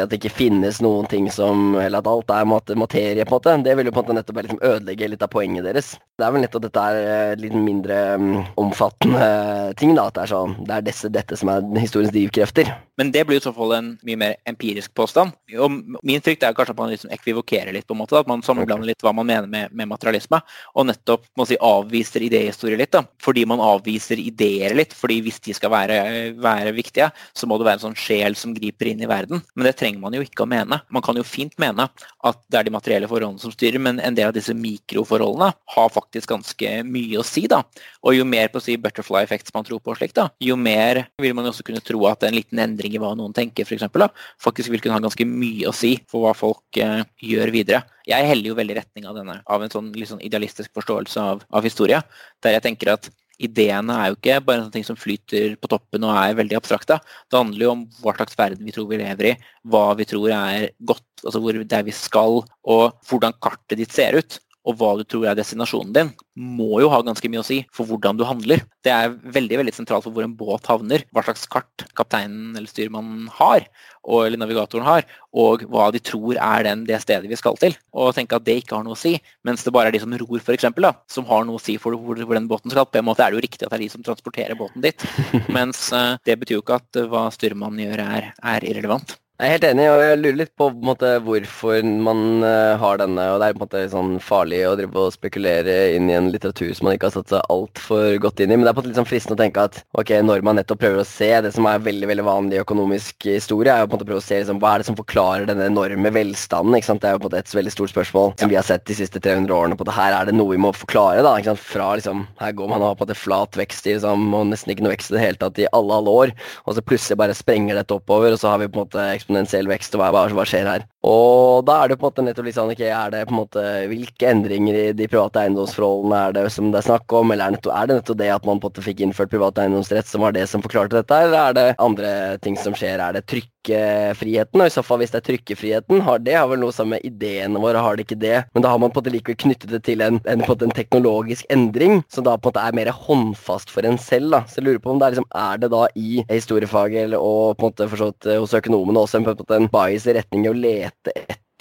[0.03, 3.57] at det ikke finnes noen ting som Eller at alt er materie, på en måte.
[3.65, 5.93] Det vil jo på en måte nettopp liksom ødelegge litt av poenget deres.
[6.17, 10.07] Det er vel nettopp dette er eh, litt mindre um, omfattende ting, da.
[10.07, 12.69] At det er sånn Det er disse, dette som er historiens drivkrefter.
[13.01, 15.33] Men det blir i så fall en mye mer empirisk påstand.
[15.57, 18.21] Og min frykt er kanskje at man liksom ekvivokerer litt, på en måte måte.
[18.21, 20.39] At man sammenblander litt hva man mener med, med materialisme,
[20.75, 22.93] og nettopp må si, avviser idéhistorie litt.
[22.93, 24.93] da, Fordi man avviser ideer litt.
[24.93, 28.52] fordi hvis de skal være, være, viktige, så må det være en sånn sjel som
[28.55, 29.41] griper inn i verden.
[29.55, 30.79] Men det trenger man jo ikke å mene.
[30.93, 34.17] Man kan jo fint mene at det er de materielle forholdene som styrer, men en
[34.17, 37.45] del av disse mikroforholdene har faktisk ganske mye å si.
[37.51, 37.63] da,
[38.03, 41.05] Og jo mer på å si butterfly effects man tror på, slik da, jo mer
[41.21, 44.05] vil man også kunne tro at en liten endring i hva noen tenker, for eksempel,
[44.05, 47.83] da, faktisk vil kunne ha ganske mye å si for hva folk eh, gjør videre.
[48.07, 51.63] Jeg heller jo veldig retning av denne, av en sånn, sånn idealistisk forståelse av, av,
[51.63, 52.01] historie,
[52.43, 53.07] der jeg tenker at
[53.41, 56.57] ideene er jo ikke bare en sånn ting som flyter på toppen og er veldig
[56.59, 56.99] abstrakte.
[57.31, 59.35] Det handler jo om hva slags verden vi tror vi lever i,
[59.69, 64.19] hva vi tror er godt, altså hvor der vi skal, og hvordan kartet ditt ser
[64.19, 67.59] ut og hva du tror er destinasjonen din, må jo ha ganske mye å si
[67.75, 68.63] for hvordan du handler.
[68.85, 72.69] Det er veldig veldig sentralt for hvor en båt havner, hva slags kart kapteinen eller
[72.71, 73.67] styrmannen har,
[74.03, 77.75] og, eller navigatoren har, og hva de tror er den, det stedet vi skal til.
[77.95, 79.15] Og tenke at det ikke har noe å si,
[79.47, 80.69] mens det bare er de som ror, f.eks.,
[81.11, 82.87] som har noe å si for hvor, hvor den båten skal.
[82.87, 85.07] På en måte er det jo riktig at det er de som transporterer båten dit,
[85.57, 89.17] mens uh, det betyr jo ikke at uh, hva styrmannen gjør, er, er irrelevant.
[89.41, 92.99] Jeg er helt enig, og jeg lurer litt på, på måte, hvorfor man uh, har
[93.01, 93.23] denne.
[93.33, 96.27] og Det er på en måte sånn farlig å drive og spekulere inn i en
[96.29, 98.59] litteratur som man ikke har satt seg altfor godt inn i.
[98.59, 100.59] Men det er på en måte litt sånn fristende å tenke at ok, når man
[100.61, 103.97] nettopp prøver å se det som er veldig veldig vanlig økonomisk historie, er jo på
[103.97, 106.77] en måte å prøve å se liksom, hva er det som forklarer denne enorme velstanden.
[106.77, 107.01] ikke sant?
[107.01, 108.99] Det er jo på en måte et veldig stort spørsmål som vi har sett de
[109.01, 109.79] siste 300 årene.
[109.81, 111.25] på det Her er det noe vi må forklare.
[111.25, 111.65] da, ikke sant?
[111.73, 114.45] Fra liksom, Her går man og har på en måte flat vekst i liksom, og
[114.53, 116.37] nesten ikke noe vekst i det hele tatt i alle alle år,
[116.69, 119.71] og så plutselig bare sprenger dette oppover, og så har vi på en måte eksponentiell
[119.71, 119.95] vekst.
[119.95, 120.85] og hva, hva, skjer her?
[121.03, 123.39] Og da er det på en måte nettopp litt sånn ok, er det på en
[123.41, 127.33] måte Hvilke endringer i de private eiendomsforholdene er det som det er snakk om?
[127.33, 129.33] Eller er det, nettopp, er det nettopp det at man på en måte fikk innført
[129.33, 133.03] privat eiendomsrett som var det som forklarte dette, eller er det andre ting som skjer?
[133.03, 134.63] Er det trykkefriheten?
[134.63, 137.07] Og i så fall, hvis det er trykkefriheten, har det har vel noe sammen med
[137.09, 138.37] ideene våre, har det ikke det?
[138.55, 140.75] Men da har man på en måte likevel knyttet det til en, en, en, en
[140.79, 144.31] teknologisk endring, som da på en måte er mer håndfast for en selv.
[144.37, 144.43] da.
[144.47, 147.59] Så jeg lurer på om det er liksom, er det da i historiefaget eller, og
[147.59, 150.47] på en måte forstått hos økonomene også en, på en, måte en bias i retning
[150.47, 150.92] å lete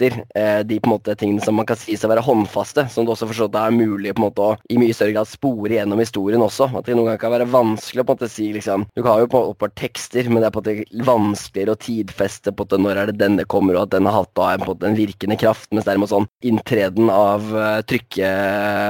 [0.02, 3.06] etter eh, de på en måte tingene som man kan si å være håndfaste, som
[3.06, 6.00] det også forstått er mulig på en måte å i mye større grad spore gjennom
[6.00, 6.70] historien også.
[6.72, 9.22] At det noen ganger kan være vanskelig å på en måte si liksom Du har
[9.22, 12.66] jo på måte tekster, men det er på en måte vanskeligere å tidfeste på en
[12.66, 14.74] måte når er det denne kommer, og at den har hatt da, en, på en,
[14.74, 15.70] måte, en virkende kraft.
[15.72, 18.34] Mens derimot sånn inntreden av uh, trykke...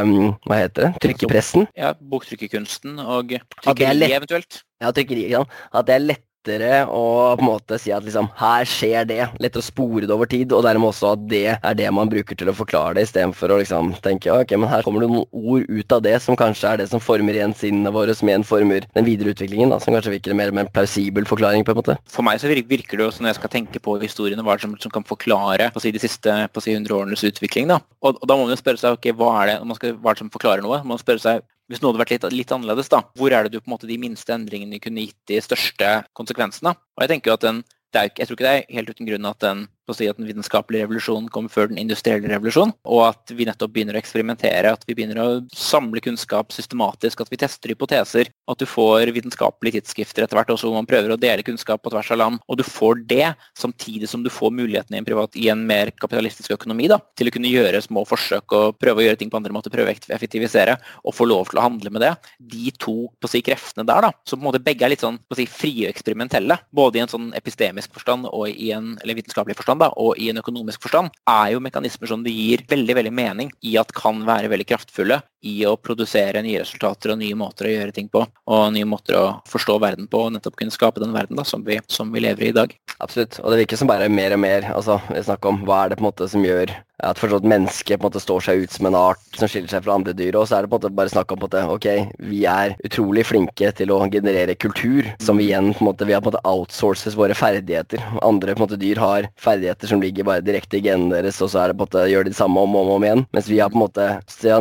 [0.03, 0.93] Um, hva heter det?
[1.05, 1.68] Trykkepressen.
[1.78, 4.62] Ja, boktrykkerkunsten og trykkeri eventuelt.
[4.82, 5.26] Ja, trykkeri.
[5.30, 5.45] Ja.
[5.72, 9.20] At det er lett lettere å på en måte si at liksom, her skjer det.
[9.40, 12.36] Lettere å spore det over tid, og dermed også at det er det man bruker
[12.36, 15.66] til å forklare det, istedenfor å liksom tenke ok, men her kommer det noen ord
[15.68, 18.86] ut av det som kanskje er det som former igjen sinnene våre, som igjen former
[18.97, 21.99] den videre utviklingen, da, som kanskje virker mer med en plausibel forklaring, på en måte.
[22.11, 24.74] For meg så virker det jo som når jeg skal tenke på historiene, hva som,
[24.82, 27.70] som kan forklare på si, de siste på si, 100 årenes utvikling.
[27.70, 27.78] Da.
[28.03, 30.12] Og, og da må man jo spørre seg ok, hva er det, man skal, hva
[30.12, 30.82] er det som forklarer noe?
[30.88, 33.61] Man spørre seg hvis noe hadde vært litt, litt, annerledes, da, hvor er det du
[33.61, 36.75] på en måte de minste endringene kunne gitt de største konsekvensene?
[36.97, 39.29] Og jeg tenker jo at den, er, Jeg tror ikke det er helt uten grunn
[39.29, 43.33] at den å si at den vitenskapelige revolusjonen kom før den industrielle revolusjonen, og at
[43.35, 47.72] vi nettopp begynner å eksperimentere, at vi begynner å samle kunnskap systematisk, at vi tester
[47.72, 51.83] hypoteser, at du får vitenskapelige tidsskrifter etter hvert også hvor man prøver å dele kunnskap
[51.83, 55.09] på tvers av land, og du får det samtidig som du får mulighetene i en,
[55.09, 59.03] privat, i en mer kapitalistisk økonomi da, til å kunne gjøre små forsøk og prøve
[59.03, 61.93] å gjøre ting på andre måter, prøve å effektivisere og få lov til å handle
[61.95, 62.12] med det.
[62.39, 65.05] De to på å si, kreftene der, da, som på en måte begge er litt
[65.05, 68.70] sånn på å si, frie og eksperimentelle, både i en sånn epistemisk forstand og i
[68.76, 72.64] en vitenskapelig forstand, da, og i en økonomisk forstand, er jo mekanismer som det gir
[72.68, 77.20] veldig veldig mening i at kan være veldig kraftfulle i å produsere nye resultater og
[77.22, 78.24] nye måter å gjøre ting på.
[78.47, 81.64] Og nye måter å forstå verden på og nettopp kunne skape den verden da, som,
[81.66, 82.76] vi, som vi lever i i dag.
[82.99, 83.40] Absolutt.
[83.43, 85.99] Og det virker som bare mer og mer altså, vi snakker om hva er det
[85.99, 88.86] på en måte som gjør at forstått mennesket på en måte står seg ut som
[88.86, 90.36] en art som skiller seg fra andre dyr.
[90.38, 92.45] Og så er det på en måte bare snakk om på en måte, ok, vi
[92.49, 96.22] er utrolig flinke til å generere kultur, som vi igjen på en måte, vi har
[96.22, 98.05] på en måte outsources våre ferdigheter.
[98.22, 101.51] Andre på en måte dyr har ferdigheter som ligger bare direkte i genene deres, og
[101.53, 103.26] så er det på en måte, gjør de det samme om og om, om igjen.
[103.34, 104.09] Mens vi har på en måte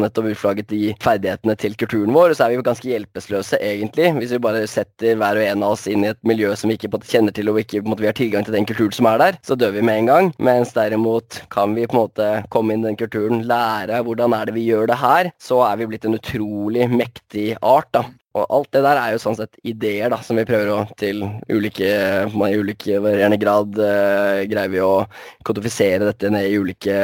[0.02, 4.36] nettopp utflagget de ferdighetene til kulturen vår, så er vi jo ganske hjelpeløse, egentlig, hvis
[4.36, 7.02] vi bare setter hver og en av oss inn i et miljø som vi ikke
[7.08, 9.58] kjenner til, og ikke måte, vi har tilgang til den kulturen som er der, så
[9.60, 10.32] dør vi med en gang.
[10.42, 14.50] Mens derimot kan vi på en måte komme inn i den kulturen, lære hvordan er
[14.50, 17.92] det vi gjør det her, så er vi blitt en utrolig mektig art.
[17.96, 18.08] da.
[18.32, 21.26] Og alt det der er jo sånn sett ideer da, som vi prøver å til
[21.52, 21.90] ulike
[22.32, 25.04] I ulike varierende grad uh, greier vi å
[25.48, 26.96] kodifisere dette ned i ulike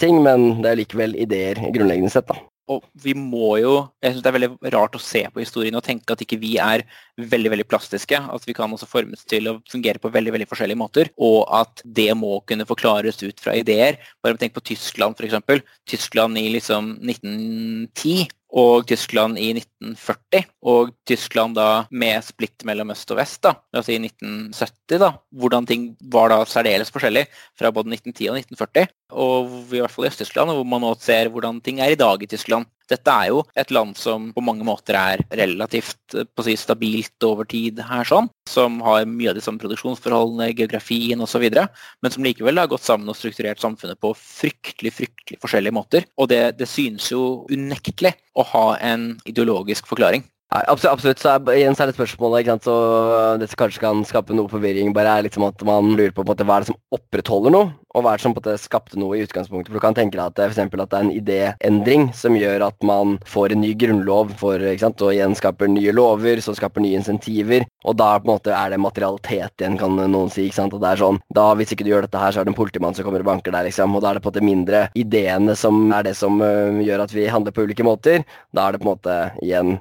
[0.00, 2.30] ting, men det er likevel ideer grunnleggende sett.
[2.30, 2.40] da.
[2.70, 5.84] Og vi må jo Jeg syns det er veldig rart å se på historien og
[5.86, 6.84] tenke at ikke vi er
[7.18, 8.18] veldig veldig plastiske.
[8.20, 11.12] At vi kan også formes til å fungere på veldig veldig forskjellige måter.
[11.18, 13.98] Og at det må kunne forklares ut fra ideer.
[14.24, 15.64] Bare tenk på Tyskland, f.eks.
[15.90, 20.44] Tyskland i liksom 1910 og Tyskland i 1940.
[20.70, 25.12] Og Tyskland da med splitt mellom øst og vest, da, oss si 1970, da.
[25.30, 27.26] Hvordan ting var da særdeles forskjellig
[27.58, 28.92] fra både 1910 og 1940.
[29.10, 32.22] Og i hvert fall i Øst-Tyskland, hvor man nå ser hvordan ting er i dag
[32.22, 32.68] i Tyskland.
[32.90, 37.48] Dette er jo et land som på mange måter er relativt eh, si, stabilt over
[37.50, 42.60] tid her, sånn, som har mye av de samme produksjonsforholdene, geografien osv., men som likevel
[42.60, 46.08] har gått sammen og strukturert samfunnet på fryktelig fryktelig forskjellige måter.
[46.18, 50.26] Og det, det synes jo unektelig å ha en ideologisk forklaring.
[50.50, 51.20] Absolutt, absolutt.
[51.22, 52.64] Så igjen så er det spørsmålet ikke sant?
[52.66, 52.74] Så
[53.38, 56.32] det som kanskje kan skape noe forvirring, bare er liksom at man lurer på, på
[56.32, 58.98] måte, hva er det som opprettholder noe, og hva er det som på en skapte
[58.98, 59.70] noe i utgangspunktet.
[59.70, 62.34] For Du kan tenke deg at det, for eksempel, at det er en idéendring som
[62.38, 65.02] gjør at man får en ny grunnlov for, ikke sant?
[65.06, 67.66] og igjen skaper nye lover, som skaper nye insentiver.
[67.86, 70.48] Og da på en måte er det materialitet igjen, kan noen si.
[70.48, 70.74] ikke sant?
[70.76, 72.58] Og det er sånn, da Hvis ikke du gjør dette her, så er det en
[72.60, 73.66] politimann som kommer og banker deg.
[73.70, 76.82] liksom, Og da er det på en måte mindre ideene som er det som uh,
[76.82, 78.22] gjør at vi handler på ulike måter.
[78.54, 79.78] Da er det på en måte igjen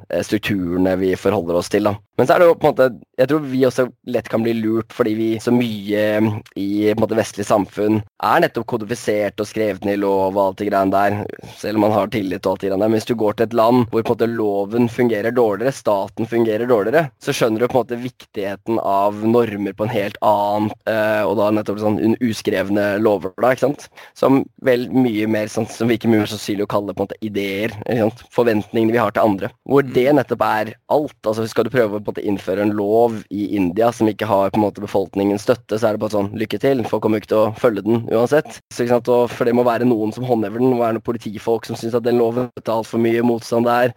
[0.59, 1.83] strukturene vi forholder oss til.
[1.87, 1.95] da.
[2.19, 4.53] Men så er det jo på en måte, jeg tror vi også lett kan bli
[4.57, 6.03] lurt fordi vi så mye
[6.59, 10.41] i på en måte vestlig samfunn er nettopp kodifisert og skrevet ned i lov og
[10.43, 11.21] alt det greiene der,
[11.55, 12.91] selv om man har tillit og alt det greiene der.
[12.91, 16.27] Men hvis du går til et land hvor på en måte loven fungerer dårligere, staten
[16.27, 20.69] fungerer dårligere, så skjønner du på en måte viktigheten av normer på en helt annen,
[20.91, 23.87] øh, og da nettopp sånn uskrevne lover, da, ikke sant.
[24.17, 27.21] Som vel mye mer sånn som virker mye mer sannsynlig å kalle på en måte
[27.25, 28.25] ideer, ikke sant?
[28.35, 29.51] forventningene vi har til andre.
[29.69, 31.17] Hvor det nettopp er alt.
[31.23, 34.65] altså Skal du prøve måte innføre en lov i India som ikke har på en
[34.65, 36.83] måte befolkningens støtte, så er det bare sånn lykke til.
[36.89, 38.59] Folk kommer ikke til å følge den uansett.
[38.73, 38.87] Så,
[39.31, 40.71] for det må være noen som håndhever den.
[40.71, 43.95] Det må være noen politifolk som syns at den loven vet altfor mye motstand der.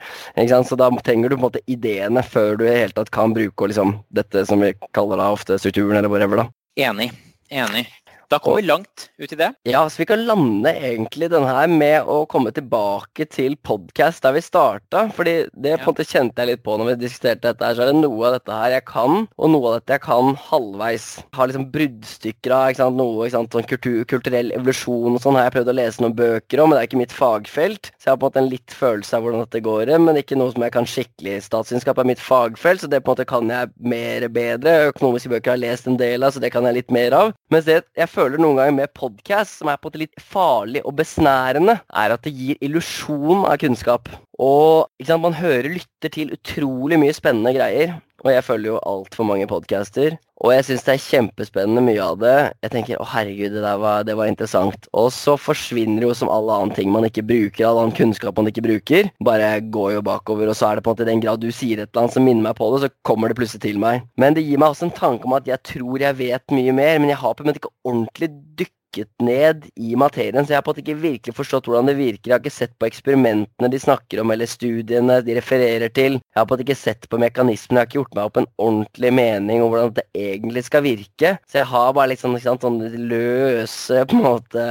[0.68, 3.70] Så da trenger du på en måte ideene før du i hele tatt kan bruke
[3.70, 6.44] liksom, dette som vi kaller da ofte strukturen, eller whatever.
[6.44, 6.48] da.
[6.88, 7.12] Enig.
[7.52, 7.86] Enig.
[8.32, 9.50] Da kom vi langt ut i det.
[9.68, 14.32] Ja, så vi kan lande egentlig den her med å komme tilbake til podkast der
[14.32, 15.02] vi starta.
[15.12, 17.84] fordi det på en måte kjente jeg litt på når vi diskuterte dette her, så
[17.84, 21.08] er det noe av dette her jeg kan, og noe av dette jeg kan halvveis.
[21.36, 25.36] Har liksom bruddstykker av ikke sant, noe, ikke sant, sånn kultur, kulturell evolusjon og sånn
[25.36, 27.92] har jeg prøvd å lese noen bøker om, men det er ikke mitt fagfelt.
[27.98, 30.40] Så jeg har på en måte en litt følelse av hvordan dette går, men ikke
[30.40, 31.36] noe som jeg kan skikkelig.
[31.50, 34.76] Statsvitenskap er mitt fagfelt, så det på en måte kan jeg mer bedre.
[34.94, 37.36] Økonomiske bøker har jeg lest en del av, så det kan jeg litt mer av.
[37.52, 40.82] Mens det jeg føler føler noen ganger med podkast, som er på en litt farlig
[40.86, 44.10] og besnærende, er at det gir illusjon av kunnskap.
[44.38, 47.96] Og sant, man hører lytter til utrolig mye spennende greier.
[48.22, 50.14] Og jeg følger jo altfor mange podcaster.
[50.42, 52.34] Og jeg syns det er kjempespennende mye av det.
[52.64, 54.88] Jeg tenker å herregud, det der var, det var interessant.
[54.98, 58.50] Og så forsvinner jo som alle annen ting man ikke bruker, all annen kunnskap man
[58.50, 59.10] ikke bruker.
[59.26, 61.50] Bare går jo bakover, og så er det på en måte i den grad du
[61.54, 64.06] sier et eller annet som minner meg på det, så kommer det plutselig til meg.
[64.18, 67.02] Men det gir meg også en tanke om at jeg tror jeg vet mye mer,
[67.02, 68.30] men jeg har på en måte ikke ordentlig
[68.62, 71.96] dykk dykket ned i materien, så jeg har på en ikke virkelig forstått hvordan det
[71.96, 72.30] virker.
[72.30, 76.18] Jeg har ikke sett på eksperimentene de snakker om, eller studiene de refererer til.
[76.20, 78.50] Jeg har på en ikke sett på mekanismene, jeg har ikke gjort meg opp en
[78.58, 81.36] ordentlig mening om hvordan det egentlig skal virke.
[81.48, 84.66] Så jeg har bare liksom, sant, sånn løse på en måte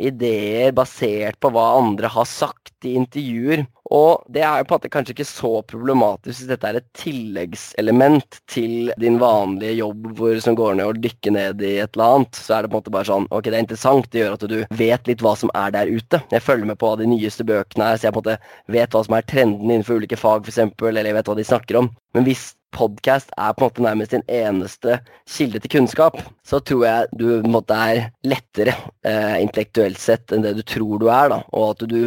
[0.00, 3.66] ideer basert på hva andre har sagt i intervjuer.
[3.92, 6.86] Og det er jo på en måte kanskje ikke så problematisk hvis dette er et
[6.96, 12.16] tilleggselement til din vanlige jobb hvor, som går ned og dykker ned i et eller
[12.16, 12.40] annet.
[12.40, 14.08] Så er det på en måte bare sånn Ok, det er interessant.
[14.12, 16.22] Det gjør at du vet litt hva som er der ute.
[16.32, 19.04] Jeg følger med på de nyeste bøkene her, så jeg på en måte vet hva
[19.04, 21.92] som er trenden innenfor ulike fag, f.eks., eller jeg vet hva de snakker om.
[22.16, 26.16] Men hvis podkast er på en måte nærmest din eneste kilde til kunnskap,
[26.48, 28.74] så tror jeg du på en måte er lettere
[29.04, 31.28] eh, intellektuelt sett enn det du tror du er.
[31.34, 32.06] da, Og at du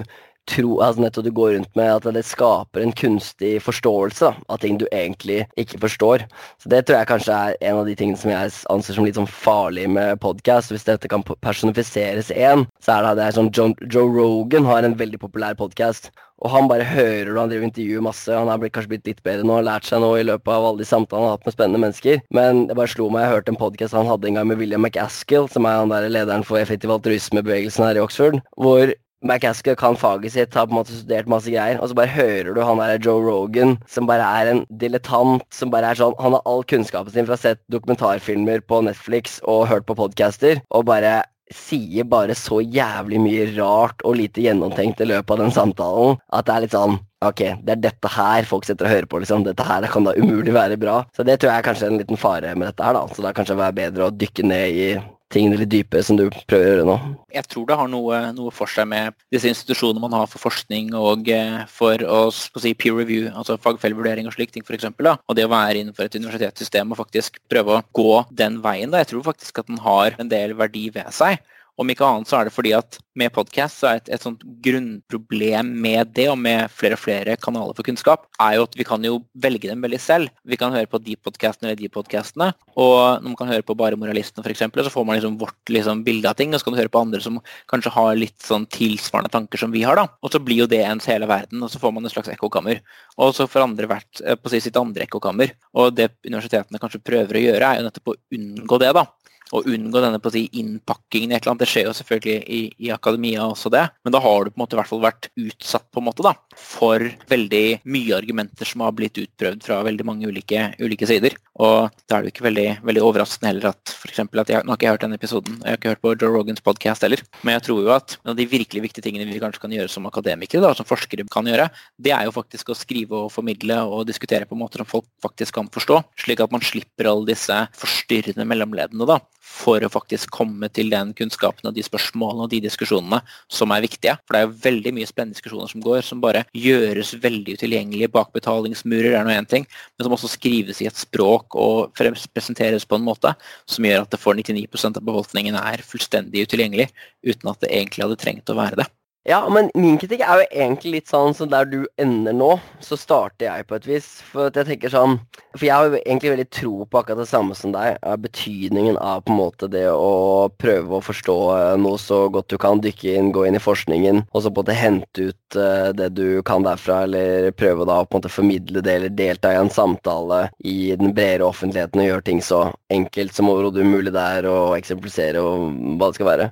[0.49, 4.77] tro, altså nettopp du går rundt med at det skaper en kunstig forståelse av ting
[4.81, 6.25] du egentlig ikke forstår.
[6.61, 9.19] Så Det tror jeg kanskje er en av de tingene som jeg anser som litt
[9.19, 10.73] sånn farlig med podkast.
[10.73, 14.85] Hvis dette kan personifiseres én, så er det, det er sånn John, Joe Rogan har
[14.85, 16.11] en veldig populær podkast.
[16.43, 18.27] Og han bare hører du han driver intervjuer masse.
[18.31, 20.89] Han har kanskje blitt litt bedre nå, lært seg noe i løpet av alle de
[20.89, 22.19] samtalene han har hatt med spennende mennesker.
[22.35, 24.83] Men det bare slo meg, jeg hørte en podkast han hadde en gang med William
[24.83, 28.91] McAskill, som er han der lederen for effektiv altruismebevegelsen her i Oxford, hvor
[29.25, 32.53] McCaskill kan faget sitt, har på en måte studert masse greier, og så bare hører
[32.53, 36.37] du han der Joe Rogan, som bare er en dilettant, som bare er sånn Han
[36.37, 40.61] har all kunnskapen sin fra å ha sett dokumentarfilmer på Netflix og hørt på podcaster,
[40.69, 41.23] og bare
[41.53, 46.47] sier bare så jævlig mye rart og lite gjennomtenkt i løpet av den samtalen at
[46.47, 49.45] det er litt sånn Ok, det er dette her folk sitter og hører på, liksom.
[49.47, 50.99] Dette her kan da umulig være bra.
[51.15, 53.07] Så det tror jeg er kanskje en liten fare med dette her, da.
[53.09, 54.89] Så det er kanskje være bedre å dykke ned i
[55.33, 56.95] tingene litt dypere som du prøver å gjøre nå?
[57.35, 60.93] Jeg tror det har noe, noe for seg med disse institusjonene man har for forskning
[60.97, 64.87] og eh, for å si, peer review, altså fagfellevurdering og slike ting f.eks.
[64.93, 68.93] Og det å være innenfor et universitetssystem og faktisk prøve å gå den veien.
[68.93, 69.03] Da.
[69.03, 71.41] Jeg tror faktisk at den har en del verdi ved seg.
[71.75, 74.43] Om ikke annet så er det fordi at med podkast så er et, et sånt
[74.63, 78.85] grunnproblem med det, og med flere og flere kanaler for kunnskap, er jo at vi
[78.87, 80.31] kan jo velge dem veldig selv.
[80.47, 82.49] Vi kan høre på de podkastene eller de podkastene,
[82.79, 86.05] og når man kan høre på bare Moralistene f.eks., så får man liksom vårt liksom,
[86.07, 88.69] bilde av ting, og så kan du høre på andre som kanskje har litt sånn
[88.71, 90.07] tilsvarende tanker som vi har, da.
[90.23, 92.79] Og så blir jo det ens hele verden, og så får man et slags ekkokammer.
[93.19, 95.51] Og så får andre vært eh, på sitt andre ekkokammer.
[95.75, 99.07] Og det universitetene kanskje prøver å gjøre, er jo nettopp å unngå det, da
[99.53, 101.65] å unngå denne på å si, innpakkingen i et eller annet.
[101.65, 104.63] Det skjer jo selvfølgelig i, i, akademia også det, men da har du på en
[104.63, 108.85] måte i hvert fall vært utsatt på en måte da, for veldig mye argumenter som
[108.85, 111.37] har blitt utprøvd fra veldig mange ulike, ulike sider.
[111.61, 114.23] Og da er det jo ikke veldig, veldig overraskende heller at f.eks.
[114.25, 116.33] at jeg, Nå har ikke jeg hørt denne episoden, jeg har ikke hørt på Joe
[116.33, 119.41] Rogans podcast heller, men jeg tror jo at en av de virkelig viktige tingene vi
[119.43, 121.69] kanskje kan gjøre som akademikere, da, som forskere kan gjøre,
[122.01, 125.55] det er jo faktisk å skrive og formidle og diskutere på måter som folk faktisk
[125.59, 129.07] kan forstå, slik at man slipper alle disse forstyrrende mellomleddene.
[129.07, 133.21] da, for å faktisk komme til den kunnskapen og de spørsmålene og de diskusjonene
[133.51, 134.15] som er viktige.
[134.25, 138.11] For det er jo veldig mye spennende diskusjoner som går, som bare gjøres veldig utilgjengelige
[138.15, 142.87] bak betalingsmurer, er nå én ting, men som også skrives i et språk og presenteres
[142.89, 143.35] på en måte
[143.69, 146.89] som gjør at det for 99% av befolkningen er fullstendig utilgjengelig,
[147.25, 148.89] uten at det egentlig hadde trengt å være det.
[149.25, 152.93] Ja, men min kritikk er jo egentlig litt sånn så der du ender nå, så
[152.93, 154.09] starter jeg på et vis.
[154.29, 155.15] For jeg tenker sånn
[155.55, 157.97] For jeg har jo egentlig veldig tro på akkurat det samme som deg.
[158.05, 162.53] Er betydningen av på en måte det å prøve å forstå eh, noe så godt
[162.53, 162.83] du kan.
[162.85, 166.11] Dykke inn, gå inn i forskningen, og så på en måte hente ut uh, det
[166.19, 166.99] du kan derfra.
[167.07, 170.91] Eller prøve da å på en måte formidle det, eller delta i en samtale i
[170.99, 172.61] den bredere offentligheten og gjøre ting så
[172.93, 176.51] enkelt som overhodet mulig der, og eksemplifisere hva det skal være.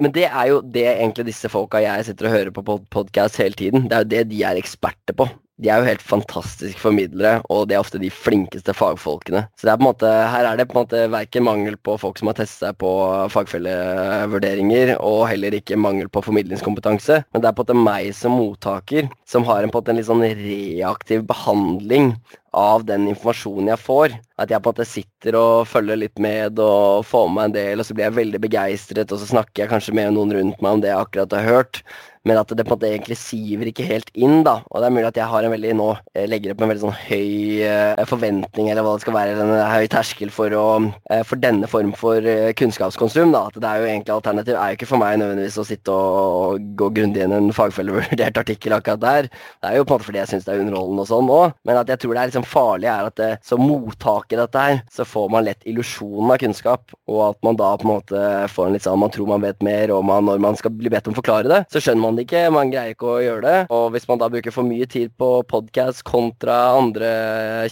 [0.00, 3.58] Men det er jo det egentlig disse folka jeg sitter og hører på podkast hele
[3.58, 3.88] tiden.
[3.88, 5.28] Det er jo det de er eksperter på.
[5.62, 9.44] De er jo helt fantastiske formidlere, og de er ofte de flinkeste fagfolkene.
[9.60, 12.38] Så er måte, her er det på en måte verken mangel på folk som har
[12.40, 12.90] testet seg på
[13.32, 17.22] fagfellevurderinger, og heller ikke mangel på formidlingskompetanse.
[17.30, 19.94] Men det er på en måte meg som mottaker som har en, på en, måte
[19.94, 22.16] en litt sånn reaktiv behandling
[22.52, 24.16] av den informasjonen jeg får.
[24.42, 27.56] At jeg på en måte sitter og følger litt med og får med meg en
[27.56, 30.64] del, og så blir jeg veldig begeistret, og så snakker jeg kanskje med noen rundt
[30.64, 31.84] meg om det jeg akkurat har hørt
[32.28, 34.42] men at det på en måte egentlig siver ikke helt inn.
[34.46, 36.70] da, Og det er mulig at jeg har en veldig nå eh, legger opp en
[36.70, 37.30] veldig sånn høy
[37.66, 40.66] uh, forventning, eller hva det skal være, en høy terskel for, å,
[41.10, 42.26] uh, for denne form for
[42.58, 43.34] kunnskapskonsum.
[43.34, 45.94] da, at det er jo egentlig Alternativ er jo ikke for meg nødvendigvis å sitte
[45.94, 49.30] og gå grundig inn en fagfellevurdert artikkel akkurat der.
[49.32, 51.56] Det er jo på en måte fordi jeg syns det er underholdende og sånn òg,
[51.68, 54.82] men at jeg tror det er liksom farlig er at det, som mottaker dette her,
[54.92, 58.68] så får man lett illusjonen av kunnskap, og at man da på en måte får
[58.68, 61.08] en litt sånn man tror man vet mer, og man, når man skal bli bedt
[61.10, 62.42] om å forklare det, så skjønner man man ikke.
[62.52, 63.56] Man greier ikke å gjøre det.
[63.72, 67.12] Og hvis man da bruker for mye tid på podkast kontra andre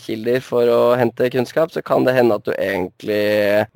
[0.00, 3.20] kilder for å hente kunnskap, så kan det hende at du egentlig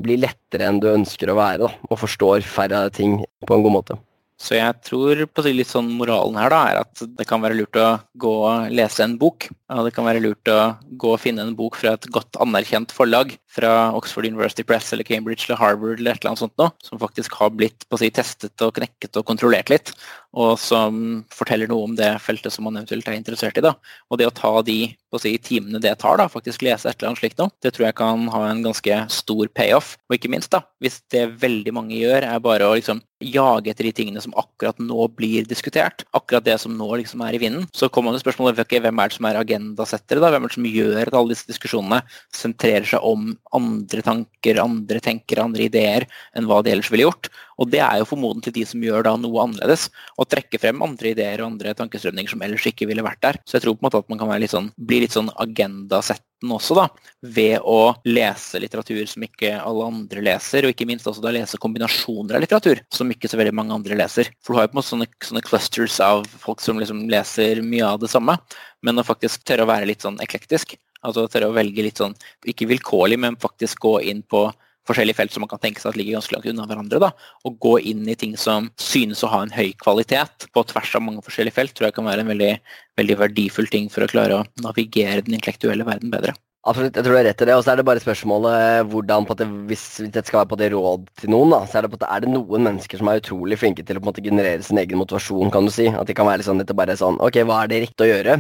[0.01, 3.79] blir lettere enn du ønsker å være, da, og forstår færre ting på en god
[3.79, 4.01] måte.
[4.41, 7.79] Så jeg tror på litt sånn moralen her da, er at det kan være lurt
[7.79, 7.87] å
[8.19, 9.47] gå og lese en bok.
[9.73, 12.93] Og det kan være lurt å gå og finne en bok fra et godt anerkjent
[12.95, 16.73] forlag fra Oxford University Press eller Cambridge eller Harvard eller et eller annet sånt noe,
[16.83, 19.95] som faktisk har blitt på å si, testet og knekket og kontrollert litt,
[20.35, 23.65] og som forteller noe om det feltet som man eventuelt er interessert i.
[23.65, 23.77] da.
[24.11, 24.79] Og det å ta de
[25.11, 27.75] på å si, timene det tar, da, faktisk lese et eller annet slikt noe, det
[27.75, 29.95] tror jeg kan ha en ganske stor payoff.
[30.09, 33.87] Og ikke minst, da, hvis det veldig mange gjør, er bare å liksom jage etter
[33.87, 37.69] de tingene som akkurat nå blir diskutert, akkurat det som nå liksom er i vinden,
[37.77, 40.33] så kommer til spørsmålet okay, hvem er det som er agendasettere, da?
[40.35, 42.03] Hvem er det som gjør at alle disse diskusjonene
[42.35, 47.31] sentrerer seg om andre tanker, andre tenkere, andre ideer enn hva de ellers ville gjort.
[47.61, 49.87] Og det er jo formodentlig de som gjør da noe annerledes,
[50.19, 53.39] og trekker frem andre ideer og andre tankestrømninger som ellers ikke ville vært der.
[53.47, 56.31] Så jeg tror på en måte at man kan litt sånn, bli litt sånn agendasettende
[56.55, 56.89] også, da,
[57.35, 61.61] ved å lese litteratur som ikke alle andre leser, og ikke minst også da lese
[61.63, 64.29] kombinasjoner av litteratur som ikke så veldig mange andre leser.
[64.45, 67.63] For du har jo på en måte sånne, sånne clusters av folk som liksom leser
[67.65, 68.37] mye av det samme,
[68.85, 72.17] men å faktisk tørre å være litt sånn eklektisk, altså tørre å velge litt sånn,
[72.49, 74.47] ikke vilkårlig, men faktisk gå inn på
[74.89, 77.01] forskjellige felt som man kan tenke seg at ligger ganske langt unna hverandre.
[77.01, 77.11] da,
[77.49, 81.05] Og gå inn i ting som synes å ha en høy kvalitet på tvers av
[81.07, 82.55] mange forskjellige felt, tror jeg kan være en veldig,
[83.01, 86.35] veldig verdifull ting for å klare å navigere den intellektuelle verden bedre.
[86.65, 87.55] Absolutt, jeg tror du har rett i det.
[87.59, 90.71] Og så er det bare spørsmålet hvordan på det, hvis dette skal være på det
[90.73, 93.21] råd til noen, da, så er det, på det, er det noen mennesker som er
[93.21, 95.91] utrolig flinke til å på en måte generere sin egen motivasjon, kan du si.
[95.93, 98.09] At de kan være litt sånn, litt bare sånn Ok, hva er det riktig å
[98.09, 98.39] gjøre?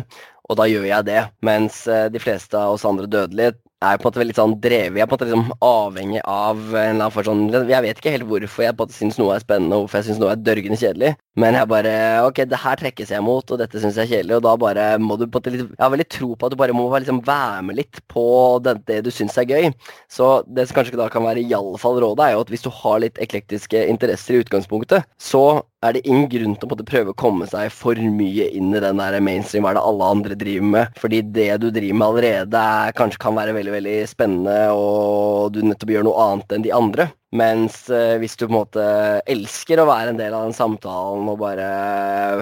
[0.51, 1.21] Og da gjør jeg det.
[1.47, 4.99] Mens eh, de fleste av oss andre dødelige er på en måte veldig sånn drevet.
[4.99, 8.01] Jeg er på en måte liksom avhengig av en eller annen for sånn Jeg vet
[8.01, 10.21] ikke helt hvorfor jeg på en måte syns noe er spennende, og hvorfor jeg syns
[10.23, 11.13] noe er dørgende kjedelig.
[11.41, 14.39] Men jeg bare Ok, det her trekkes jeg mot, og dette syns jeg er kjedelig.
[14.39, 16.55] Og da bare må du på en måte litt Jeg har veldig tro på at
[16.55, 18.27] du bare må liksom være med litt på
[18.65, 19.71] det, det du syns er gøy.
[20.13, 23.03] Så det som kanskje da kan være iallfall rådet, er jo at hvis du har
[23.05, 25.45] litt eklektiske interesser i utgangspunktet, så
[25.85, 28.83] er det ingen grunn til å måtte prøve å komme seg for mye inn i
[28.83, 31.01] den der mainstream, hva er det alle andre driver med?
[31.01, 35.61] Fordi det du driver med allerede, er, kanskje kan være veldig veldig spennende, og du
[35.65, 37.09] nettopp gjør noe annet enn de andre.
[37.35, 38.85] Mens eh, hvis du på en måte
[39.31, 41.67] elsker å være en del av den samtalen og bare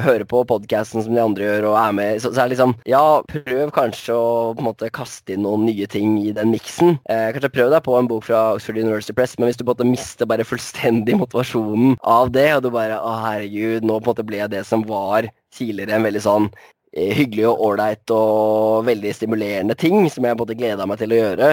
[0.04, 2.74] høre på podkasten som de andre gjør og er med, så, så er det liksom
[2.90, 6.98] Ja, prøv kanskje å på en måte kaste inn noen nye ting i den miksen.
[7.08, 9.70] Eh, kanskje prøv deg på en bok fra Oxford University Press, men hvis du på
[9.70, 14.10] en måte mister bare fullstendig motivasjonen av det, og du bare Å, herregud, nå på
[14.10, 16.50] en måte ble jeg det som var tidligere en veldig sånn
[16.92, 21.00] eh, hyggelig og ålreit og veldig stimulerende ting som jeg på en måte gleda meg
[21.00, 21.50] til å gjøre.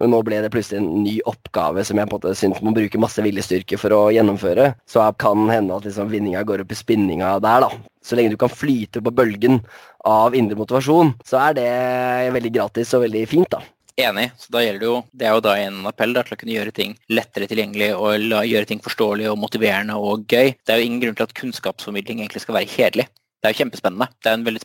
[0.00, 2.74] Men nå ble det plutselig en ny oppgave som jeg på en måte syns må
[2.76, 4.72] bruke masse viljestyrke for å gjennomføre.
[4.88, 7.72] Så kan hende at liksom vinninga går opp i spinninga der, da.
[8.04, 9.60] Så lenge du kan flyte på bølgen
[10.08, 11.72] av indre motivasjon, så er det
[12.36, 13.64] veldig gratis og veldig fint, da.
[13.98, 14.28] Enig.
[14.38, 16.54] så da gjelder Det jo, det er jo da en appell da, til å kunne
[16.54, 20.54] gjøre ting lettere tilgjengelig og gjøre ting forståelig og motiverende og gøy.
[20.54, 23.08] Det er jo ingen grunn til at kunnskapsformidling egentlig skal være kjedelig
[23.38, 24.08] det er jo kjempespennende.
[24.18, 24.62] Det er veldig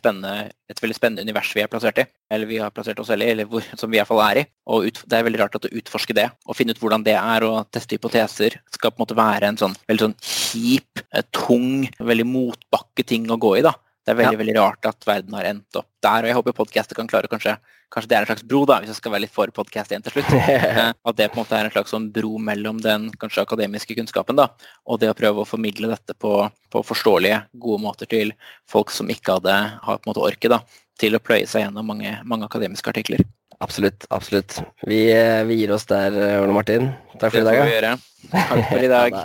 [0.72, 2.04] et veldig spennende univers vi er plassert i.
[2.34, 4.40] Eller vi har plassert oss selv i, eller hvor, som vi i hvert fall er
[4.40, 4.44] i.
[4.66, 7.14] Og ut, Det er veldig rart at å utforske det, og finne ut hvordan det
[7.14, 11.22] er, og teste hypoteser, skal på en måte være en sånn veldig sånn kjip, eh,
[11.30, 13.62] tung, veldig motbakke ting å gå i.
[13.62, 13.76] da.
[14.04, 14.40] Det er veldig ja.
[14.42, 16.26] veldig rart at verden har endt opp der.
[16.26, 17.56] Og jeg håper podkastet kan klare kanskje
[17.94, 20.02] Kanskje det er en slags bro, da, hvis jeg skal være litt for podkast igjen
[20.02, 20.32] til slutt.
[20.54, 23.94] Eh, at det på en måte er en slags sånn bro mellom den kanskje akademiske
[23.94, 24.48] kunnskapen da,
[24.90, 26.32] og det å prøve å formidle dette på,
[26.72, 28.32] på forståelige, gode måter til
[28.70, 30.60] folk som ikke hadde har på en måte orket da,
[30.98, 33.22] til å pløye seg gjennom mange, mange akademiske artikler.
[33.62, 34.08] Absolutt.
[34.10, 34.58] absolutt.
[34.88, 36.90] Vi, eh, vi gir oss der, Ole Martin.
[37.20, 37.54] Takk for i dag.
[37.54, 37.94] Det får vi gjøre.
[38.34, 39.22] Takk for i dag.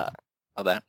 [0.60, 0.80] Ha det.